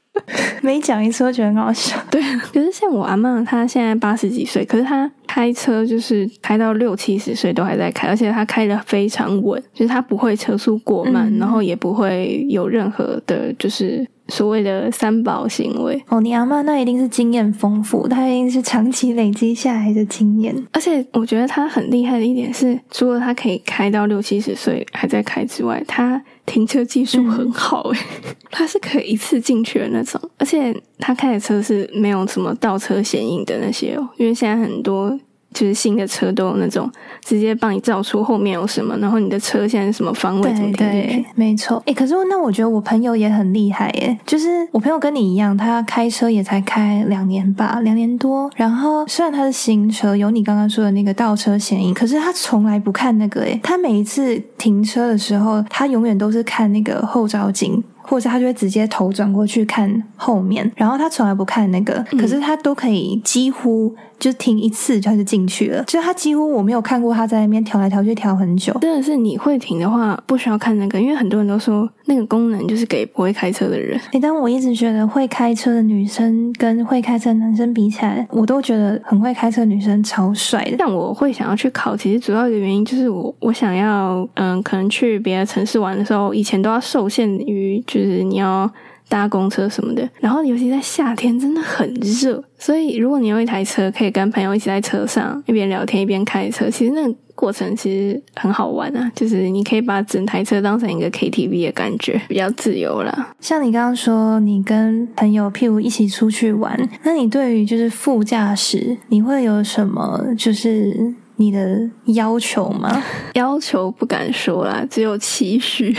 [0.60, 1.96] 每讲一次都觉得很好笑。
[2.10, 2.20] 对，
[2.52, 14.06] 可是像我阿妈，她现在八十几岁，可是她开车就是开到六七十岁都还在开，而且她开的非常稳，就是她不会车速过慢，然后也不会有任何的，就是。
[14.28, 20.54] 所谓的三宝行为哦，你阿妈那一定是经验丰富，她一定是长期累积下来的经验。
[20.72, 27.98] 而且我觉得她很厉害的一点是，除了她可以开到六七十岁还在开之外，她停车技术很好诶，
[28.50, 30.20] 她是可以一次进去的那种。
[30.38, 35.18] 而且她开的车是没有什么倒车显影的那些哦，因为现在很多。
[35.52, 36.90] 就是新的车都有那种
[37.24, 41.26] 直接帮你照出后面有什么，然后你的车现在是什么方位怎么停进去？
[41.34, 41.82] 没错。
[41.86, 48.50] 哎，可是那我觉得我朋友也很厉害耶，就是我朋友跟你一样，他开车也才开两年吧，两年多。
[48.56, 57.82] 然后虽然他是新车，有你刚刚说的那个倒车显影，可是他从来不看那个诶，他每一次停车的时候，他永远都是看那个后照镜。
[58.08, 68.72] 或者他就会直接头转过去看后面，然后他从来不看那个，可是他都可以几乎就停一次他就进去了，就他几乎我没有看过他在那边调来调去调很久。
[68.80, 74.00] 真的是你会停的话不需要看那个，因为很多人都说那个功能就是给不会开车的人。
[74.12, 80.76] 哎，但我一直觉得会开车的女生跟会开车男生比起来，我都觉得很会开车女生超帅的。
[80.78, 88.70] 但我会想要去考，其实主要一个原因就是我我想要，嗯，可能去别的城市玩的时候，以前都要受限于就是你要
[89.10, 97.14] 搭公车什么的，然后尤其在夏天真的很热，所以如果你有一台车，可以跟朋友一起在车上一边聊天一边开车，其实那。
[97.38, 103.32] 过程其实很好玩啊，就是你可以把整台车当成一个 KTV 的感觉，比较自由啦。
[103.38, 113.00] 像你刚刚说，你跟朋友譬如一起出去玩，那你对于就是副驾驶，你会有什么就是你的要求吗？
[113.34, 115.96] 要求不敢说啦，只有期许。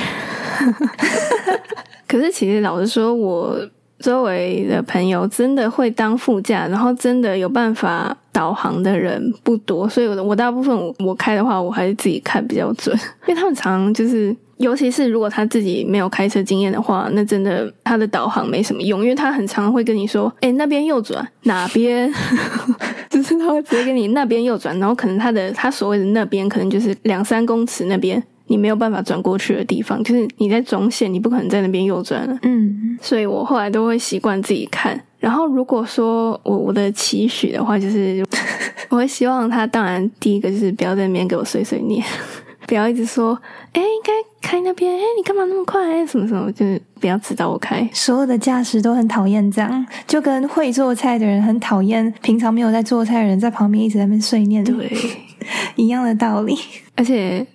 [2.05, 3.57] 可是其实老实说，我。
[3.99, 12.97] 周围的朋友真的会当副驾，然后真的有办法导航的人不多，所以我我大部分我我开的话，我还是自己看比较准，
[13.27, 22.09] 因为他们常就是，尤其是如果他自己没有开车经验的话，那真的他的导航没什么用，因为他很常会跟你说，哎，那边右转，哪边，
[23.09, 28.23] 就是他会直接跟你那边右转，然后可能他的他所谓的那边，可能就是两三公尺那边。
[28.49, 32.37] 你没有办法转过去的地方，就是你在中线，你不可能在那边右转了。
[32.41, 34.99] 嗯，所以我后来都会习惯自己看。
[35.19, 38.25] 然后如果说我我的期许的话，就是
[38.89, 42.03] 我会希望他，当然第一个就是不要在那边给我碎碎念，
[42.65, 43.39] 不要一直说，
[43.73, 46.03] 哎，应该开那边，哎，你干嘛那么快？
[46.07, 47.87] 什么什么，就是不要指导我开。
[47.93, 54.91] 所有的驾驶都很讨厌这样，就跟会做菜的人很讨厌平常没有在做菜的人在旁边一直在那边碎念，对，
[55.75, 56.57] 一样的道理。
[56.95, 57.45] 而且。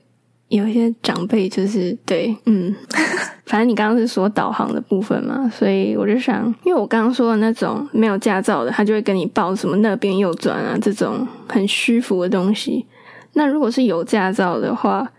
[0.49, 2.75] 有一些长辈就是对，嗯，
[3.47, 12.87] 反正你刚刚是说导航的部分嘛，所以我就想，因为我刚刚说的那种没有驾照的，他就会跟你报什么那边右转啊这种很虚浮的东西。
[13.33, 15.11] 那如果是有驾照的话，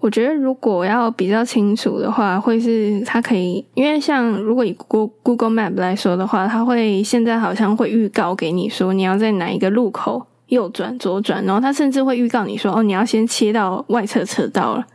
[0.00, 10.26] 我觉得如果要比较清楚的话，会是他可以，因为像如果以 Google Google Map 来说的话，他会现在好像会预告给你说你要在哪一个路口。
[10.52, 14.86] 右转、左转，然后他甚至会预告你说：“哦，你要先切到外侧车道了。”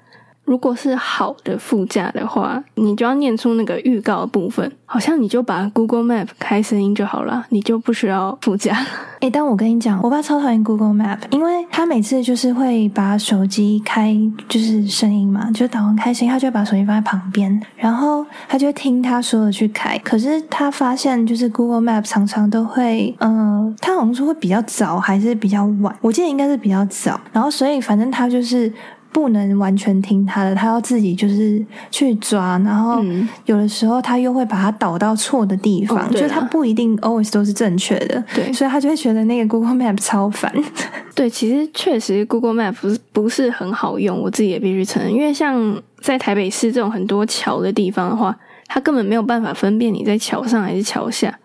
[0.48, 8.74] 如果是好的副驾的话，你就要念出那个预告部分，好像你就把 Google Map 开声音就好了，你就不需要副驾。
[9.20, 14.16] 哎，但我跟你讲，我爸超讨厌 Google Map，因为他每次就是会把手机开
[14.48, 19.98] 就是声音嘛，就导航开声音，他就会把手机放在旁边，然后他就听他说的去开。
[19.98, 28.72] 可是他发现就是 Google Map 常常都会，嗯，他好像说会比较早还是比较晚，我记得应该是比较早，然后所以反正他就是。
[29.18, 33.04] 不能完全听他的，他要自己就是去抓，然后
[33.46, 40.54] 有的时候他又会把它导到错的地方，就他不一定 always 都是正确的，对，所以他就会觉得那个 Google Map 超烦。
[41.16, 48.38] 对，其实确实 Google Map 不是不是很好用，我自己也必须承认，因为像在台北市这种很多桥的地方的话，
[48.68, 51.40] 它根本没有办法分辨你在桥上还是桥下，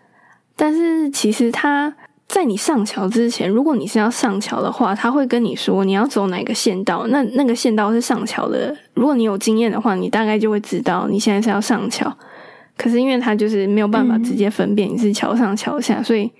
[0.54, 1.94] 但是其实它。
[2.28, 8.74] 在你上桥之前，如果你是要上桥的话，他会跟你说你要走哪个县道，那那个县道是上桥的。
[8.94, 12.10] 如果你有经验的话，你大概就会知道你现在是要上桥。
[12.74, 16.30] 可是因为他就是没有办法直接分辨你是桥上桥下，所以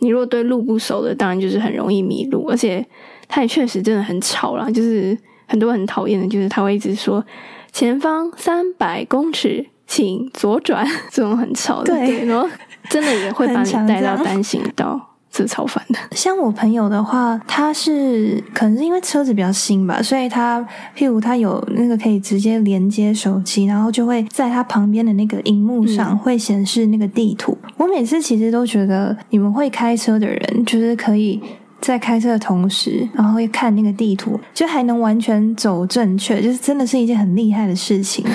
[0.00, 2.46] 你如果对路不熟的，当然就是很容易迷路。
[2.50, 2.86] 而且
[3.26, 5.16] 他也确实真的很吵啦，就是
[5.46, 7.24] 很多很讨厌的，就是他会一直说
[7.72, 12.46] 前方三百公尺请左转， 这种很吵的，对，然后
[12.90, 15.07] 真的也会把你带到单行道。
[15.42, 15.98] 是超烦的。
[16.12, 20.60] 像我朋友的话，他是可能是因为车子比较新吧，所以他
[20.96, 27.56] 譬如他有那个可以直接连接手机，然后就会在他旁边的那个荧幕上会显示那个地图。
[27.76, 31.40] 我每次其实都觉得，你们会开车的人就是可以。
[31.80, 38.26] 在开车的同时，然后会看那个地图，就还能完全走正确，就是真的是一件很厉害的事情。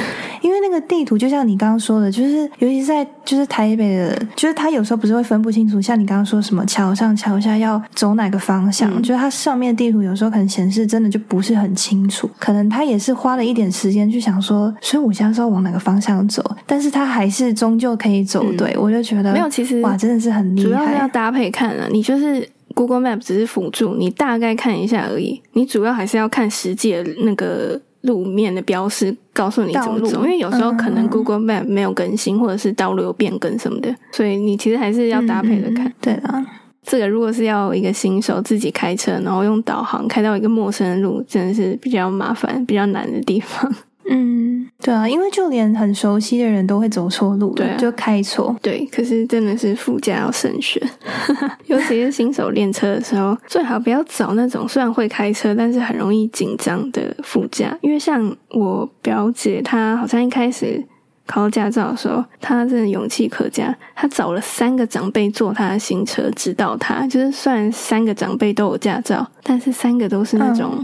[0.44, 18.76] 因为那个地图就像你刚刚说的，就是尤其在就是台北的，就是他有时候不是会分不清楚，像你刚刚说什么桥上桥下要走哪个方向，就是它上面地图有时候可能显示真的就不是很清楚，可能他也是花了一点时间去想说，所以我现在是要往哪个方向走，但是他还是终究可以走对。
[18.78, 22.48] 我就觉得没有，其实哇，真的是很厉害，主要是要搭配看了，你就是。
[22.76, 25.40] Google Map 只是辅助，你大概看一下而已。
[25.52, 30.24] 你主要还是要看实际的那个路面的标识，告诉你怎么走。
[30.24, 35.92] 因为有时候可能 Google Map 没有更新，或者是道路有变更什么的，所以你其实还是要搭配着看。
[36.00, 36.46] 对的，
[36.84, 43.74] 这个如果是要一个新手自己开车，然后用导航开到一个陌生的路，真的是比较麻烦、比较难的地方。
[44.10, 48.56] 嗯，对啊，因为就连很熟悉的人都会走错路，对，就开错。
[48.62, 50.82] 对，可是真的是副驾要慎选，
[51.68, 57.78] 尤其是新手练车的时候，最好不要找那种虽然会开车，但是很容易紧张的副驾。
[57.82, 60.84] 因为像我表姐，她好像一开始
[61.26, 63.76] 考到驾照的时候，他真的勇气可嘉。
[63.96, 70.84] 他找了三个长辈坐他的新车指导他，就是虽然三个长辈都有驾照，但是三个都是那种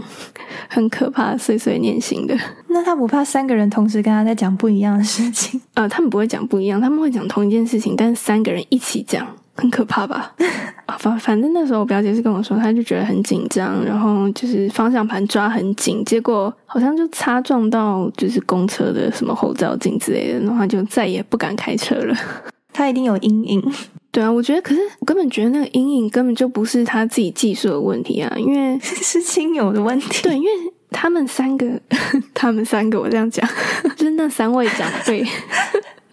[0.68, 2.36] 很可怕、碎碎念型的。
[2.68, 5.60] 那他不怕三个人同时跟他在讲不一样的事情？
[5.74, 9.26] 呃，他们不会讲不一样，他们会讲同一件事情，但是三个人一起讲。
[9.60, 10.32] 很可怕吧？
[10.98, 22.16] 反反正那时候我表姐是跟我说，她就觉得很紧张，然后就是方向盘抓很紧，结果好像就擦撞到就是公车的什么后照镜之类的，然后就再也不敢开车了。
[22.72, 23.72] 她一定有阴影。
[24.12, 30.24] 对啊，我觉得，可是我根本觉得那个阴影根本就不是他自己技术的问题啊，因为 是亲友的问题。
[30.24, 30.50] 对，因为
[30.90, 31.80] 他们三个，
[32.34, 33.48] 他们三个，我这样讲，
[33.96, 35.24] 就是那三位长辈。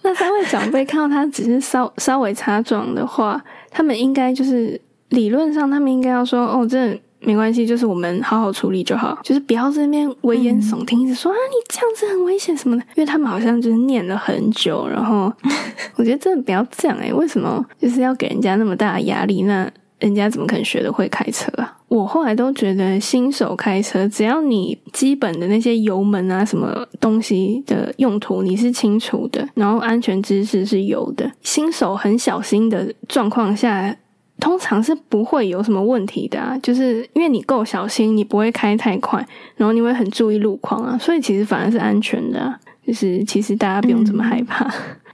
[0.02, 4.80] 那三位长辈看到他只是稍稍微擦撞的话，他们应该就是
[5.10, 15.32] 理论上，他们应该要说：“哦，这没关系，就是我们好好处理就好，就是不要在那边危言耸听，一直说啊你这样子很危险什么的。”因为他们好像就是念了很久，然后
[15.98, 19.42] 我觉得真的不要这样哎，为什么就是要给人家那么大的压力？
[19.44, 19.70] 那
[20.00, 21.76] 人家怎么可能学得会开车啊？
[21.88, 33.96] 我后来都觉得，新手开车，只要你基本的那些油门啊，什么东西的用途你是清楚的，然后安全知识是有的，新手很小心的状况下，
[34.40, 36.58] 通常是不会有什么问题的啊。
[36.62, 39.26] 就是因为你够小心，你不会开太快，
[39.56, 42.60] 然后你会很注意路况啊，所以其实反而是安全的。
[42.86, 44.66] 就是其实大家不用这么害怕，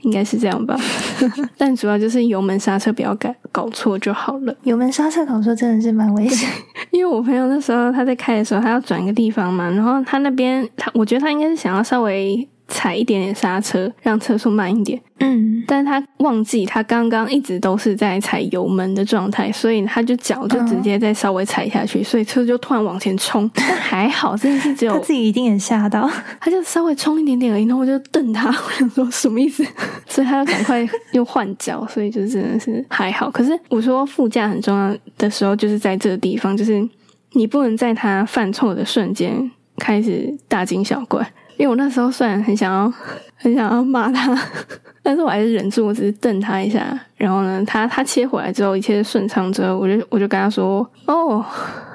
[0.03, 0.77] 应该是这样吧。
[1.57, 4.55] 但主要就是油门刹车不要改搞错就好了。
[4.63, 6.49] 油门刹车搞错真的是蛮危险。
[6.91, 12.47] 因为我朋友那时候他在开的时候，他要转一个地方嘛，然后他那边他我觉得他应该是想要稍微。
[12.67, 14.99] 踩一点点刹车，让车速慢一点。
[15.19, 23.49] 嗯，但是他忘记他刚刚一直都是在踩油门的状态，所以他就脚就直接再稍微踩下去，所以车就突然往前冲。
[23.53, 26.09] 但还好，真的是只有他自己一定也吓到，
[26.41, 27.65] 他就稍微冲一点点而已。
[27.65, 29.63] 然后我就瞪他，我想说什么意思？
[30.07, 33.31] 所以他就赶快又换脚，所以就真的是还好。
[33.31, 36.85] 可是我说副驾很重要的时候，就是在这个地方，就是
[37.33, 41.25] 你不能在他犯错的瞬间开始大惊小怪。
[41.57, 42.91] 因为我那时候虽然很想要
[43.35, 44.37] 很想要骂他，
[45.03, 46.97] 但是我还是忍住，我只是瞪他一下。
[47.17, 51.43] 然后呢，他他切回来之后，一切顺畅之后，我就我就跟他说：“哦，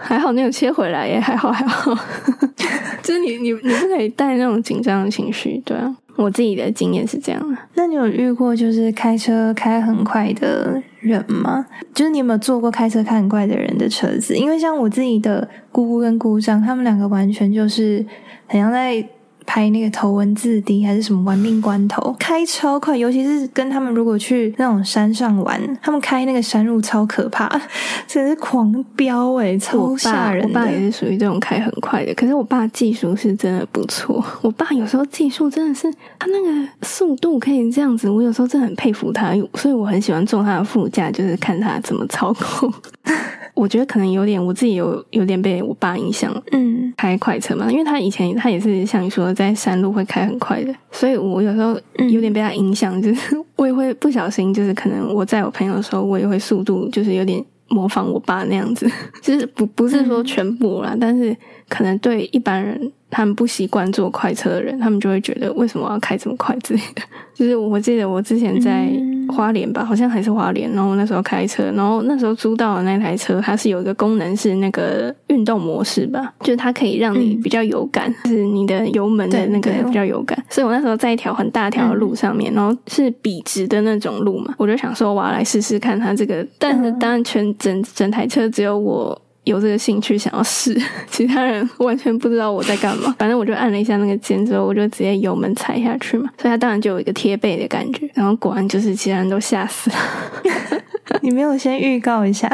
[0.01, 1.95] 还好你有切回来耶，还好还好。
[3.03, 5.97] ”就是你你你不可以带那种紧张的情绪，对啊。
[6.17, 7.59] 我自己的经验是这样。
[7.75, 11.65] 那你有遇过就是开车开很快的人吗？
[11.95, 14.37] 就是你有没有坐过开车开很快的人的车子？
[14.37, 18.05] 因为像我自己的姑姑跟姑丈，他们两个完全就是
[18.47, 19.03] 很像在。
[19.49, 27.49] 拍那个头文字 D 还是什么玩命关头，开超快，尤其是跟他们如果去那种山上玩，他们开那个山路超可怕，
[28.07, 30.47] 真是狂飙哎，超吓人。
[30.47, 34.23] 我爸也是属于这种开很快的，可是我爸技术是真的不错。
[34.43, 42.71] 我爸有时候技术真的是，他那个速度可以这样子，我有时候真的很佩服他，所以我很喜欢坐他的副驾，就是看他怎么操控。
[43.55, 51.79] 我觉得可能有点，我自己有有点被我爸影响，嗯，开快车嘛，因为他以前他也是像你说在山路会开很快的，所以我有时候
[52.09, 58.91] 有点被他影响，就是 我也会不小心，就是可能我在我朋友的时候，我也会速度就是有点模仿我爸那样子，
[59.23, 61.37] 就是不不是说全部啦，但是
[61.69, 62.93] 可能对一般人。
[63.11, 67.03] 他们不习惯坐快车的人，他们就会觉得为什么要开这么快之类的。
[67.35, 68.91] 就是我记得我之前在
[69.29, 80.37] 花莲吧，好像还是花莲，然后那时候开车，然后那时候租到的那台车，它是有一个功能是那个运动模式吧，就是它可以让你比较有感，就是你的油门的那个比较有感。
[80.51, 89.19] 所以我那时候在一条很大条的路上面，然后是笔直的那种路嘛，我就想说我要来试试看它这个，但是当然全整整台车只有我。
[89.45, 90.79] 有这个兴趣想要试，
[91.11, 93.15] 其他人完全不知道我在干嘛。
[93.19, 98.09] 反正我就按了一下那个键之后，我就直接油门踩下去嘛，所以它当然就有一个贴背的感觉。
[98.15, 99.97] 然后果然就是其他人都吓死了。
[101.23, 102.47] 你没有先预告一下？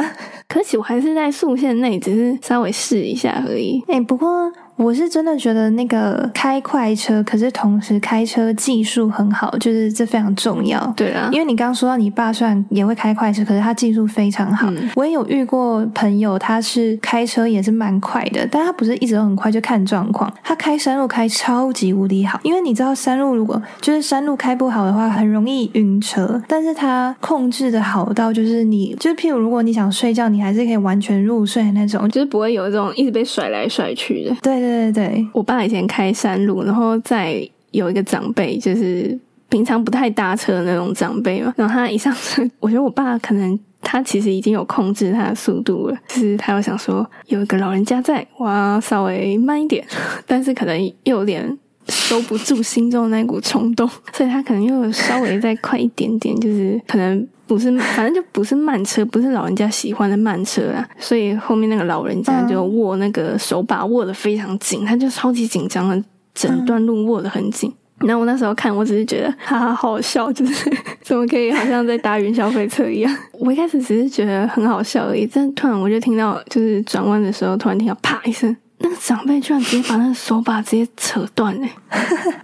[0.47, 3.83] 可惜我还是在速线内，只是稍微试一下而已。
[3.87, 4.51] 哎，不过。
[4.77, 10.93] 我是真的觉得那个开快车，可是同时开车技术很好，就是这非常重要。
[10.97, 14.69] 对啊，因为你刚刚说到你爸虽然也会开快车，可是他技术非常好。
[14.95, 20.31] 我也有遇过朋友，他是开车也是蛮快的，但他不是一直都很快，就看状况。
[20.43, 26.41] 他开山路开超级无敌好，因为你知道山路如果就是山路开不好的话，很容易晕车。
[26.49, 34.35] 但是他控制的好到就是你，就是譬如如果你想睡觉，你还是可以完全入睡的那种，就是不会有这种一直被甩来甩去的。
[34.41, 34.64] 对。
[34.65, 39.17] 对对对，我爸以前开山路，然后再有一个长辈，就是
[39.49, 41.53] 平常不太搭车的那种长辈嘛。
[41.57, 49.85] 然后他一上车，我觉得我爸可能他其实已经有控制他的速度了，就是他又想说有一个老人家在，我要稍微慢一点，
[50.25, 51.57] 但是可能又有点
[51.87, 60.87] 收不住心中的那股冲动， 所以他可能又稍微再快一点点，就是可能不是，反正就不是慢车，不是老人家喜欢的慢车啦。
[60.97, 67.71] 所以后面那个老人家就握那个手把握的非常紧，他就超级紧张的，整段路握的很紧。
[67.99, 70.69] 那我那时候看，我只是觉得哈哈好笑，就是
[71.01, 73.17] 怎么可以好像在搭云霄飞车一样。
[73.39, 78.53] 我一开始只是觉得很好笑而已，但突然我就听到，就是转弯的时候，突然听到啪一声。
[78.85, 81.67] 那个长辈居然直接把那个手把直接扯断 嘞！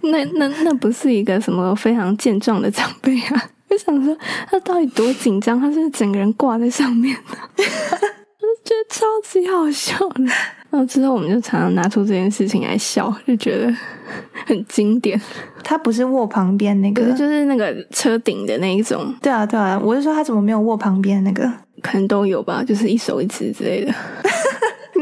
[0.02, 3.50] 那那那不是一个什么非常健壮的长辈啊！
[3.70, 4.16] 我想说
[4.50, 5.60] 他到底多紧张？
[5.60, 10.24] 他是整个人挂在上面的， 我就觉得超级好笑的。
[10.68, 13.72] 然后之后我们就常常拿出这件事情来笑，就觉得
[14.46, 15.20] 很经典。
[15.62, 19.14] 他不是握旁边那个，就是那个车顶的那一种。
[19.22, 21.48] 对啊，对啊，我是说他怎么没有握旁边那个？
[21.80, 23.94] 可能都有吧，就是一手一只之类的。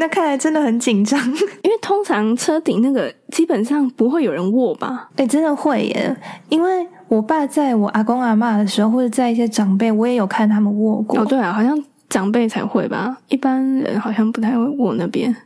[0.01, 1.21] 那看来真的很紧张，
[1.63, 5.11] 因为通常车顶那个基本上不会有人握吧？
[5.17, 6.17] 哎，真的会耶！
[6.49, 11.21] 因为我爸在我阿公阿妈的时候，或者在一些长辈，我也有看他们握过。
[11.21, 11.79] 哦，对啊，好像
[12.09, 15.37] 长辈才会吧，一般人好像不太会握那边。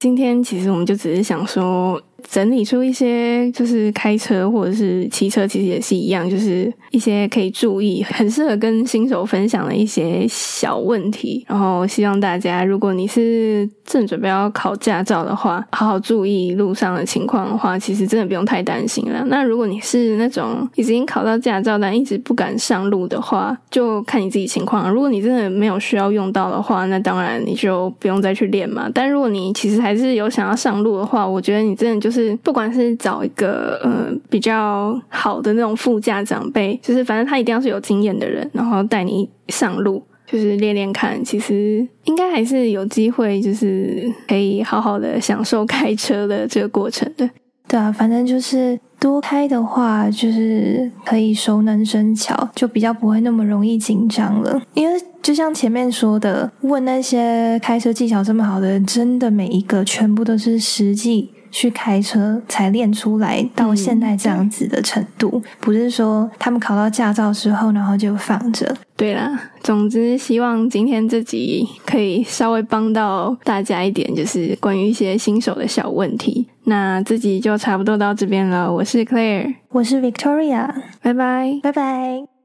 [0.00, 2.02] 今天其实我们就只是想说。
[2.28, 11.44] 整理出一些，就是开车或者是骑车，其实也是一样，就是一些可以注意，很适合跟新手分享的一些小问题。
[11.48, 19.24] 然后希望大家，如果你是正准备要考驾照的话，好好注意路上的情况的话，其实真的不用太担心了。
[19.28, 24.92] 那如果你是那种已经考到驾照但一直不敢上路的话，就看你自己情况。
[24.92, 28.90] 如果你真的没有需要用到的话，那当然你就不用再去练嘛。
[28.92, 32.09] 但如果你其实还是有想要上路的话，我觉得你真的就。
[32.10, 41.24] 就是不管是找一个呃比较好的那种副驾长辈，就是反正他一定要是有经验的人，然后带你上路，就是练练看。
[41.24, 47.30] 其实应该还是有机会，就是可以好好的享受开车的这个过程的。
[47.68, 54.60] 对啊，反正就是多开的话，就是可以熟能生巧，就比较不会那么容易紧张了。
[54.74, 61.30] 因为就像前面说的，问那些开车技巧这么好的人，真的每一个全部都是实际。
[61.50, 68.76] 去开车才练出来到现在这样子的程度，不是说他们考到驾照之后，然后就放着。
[68.96, 76.46] 对啦，总之希望今天这集可以稍微帮到大家一点，就是关于一些新手的小问题。
[76.64, 78.72] 那自己就差不多到这边了。
[78.72, 80.70] 我是 Claire，我是 Victoria，
[81.02, 82.39] 拜拜，拜拜。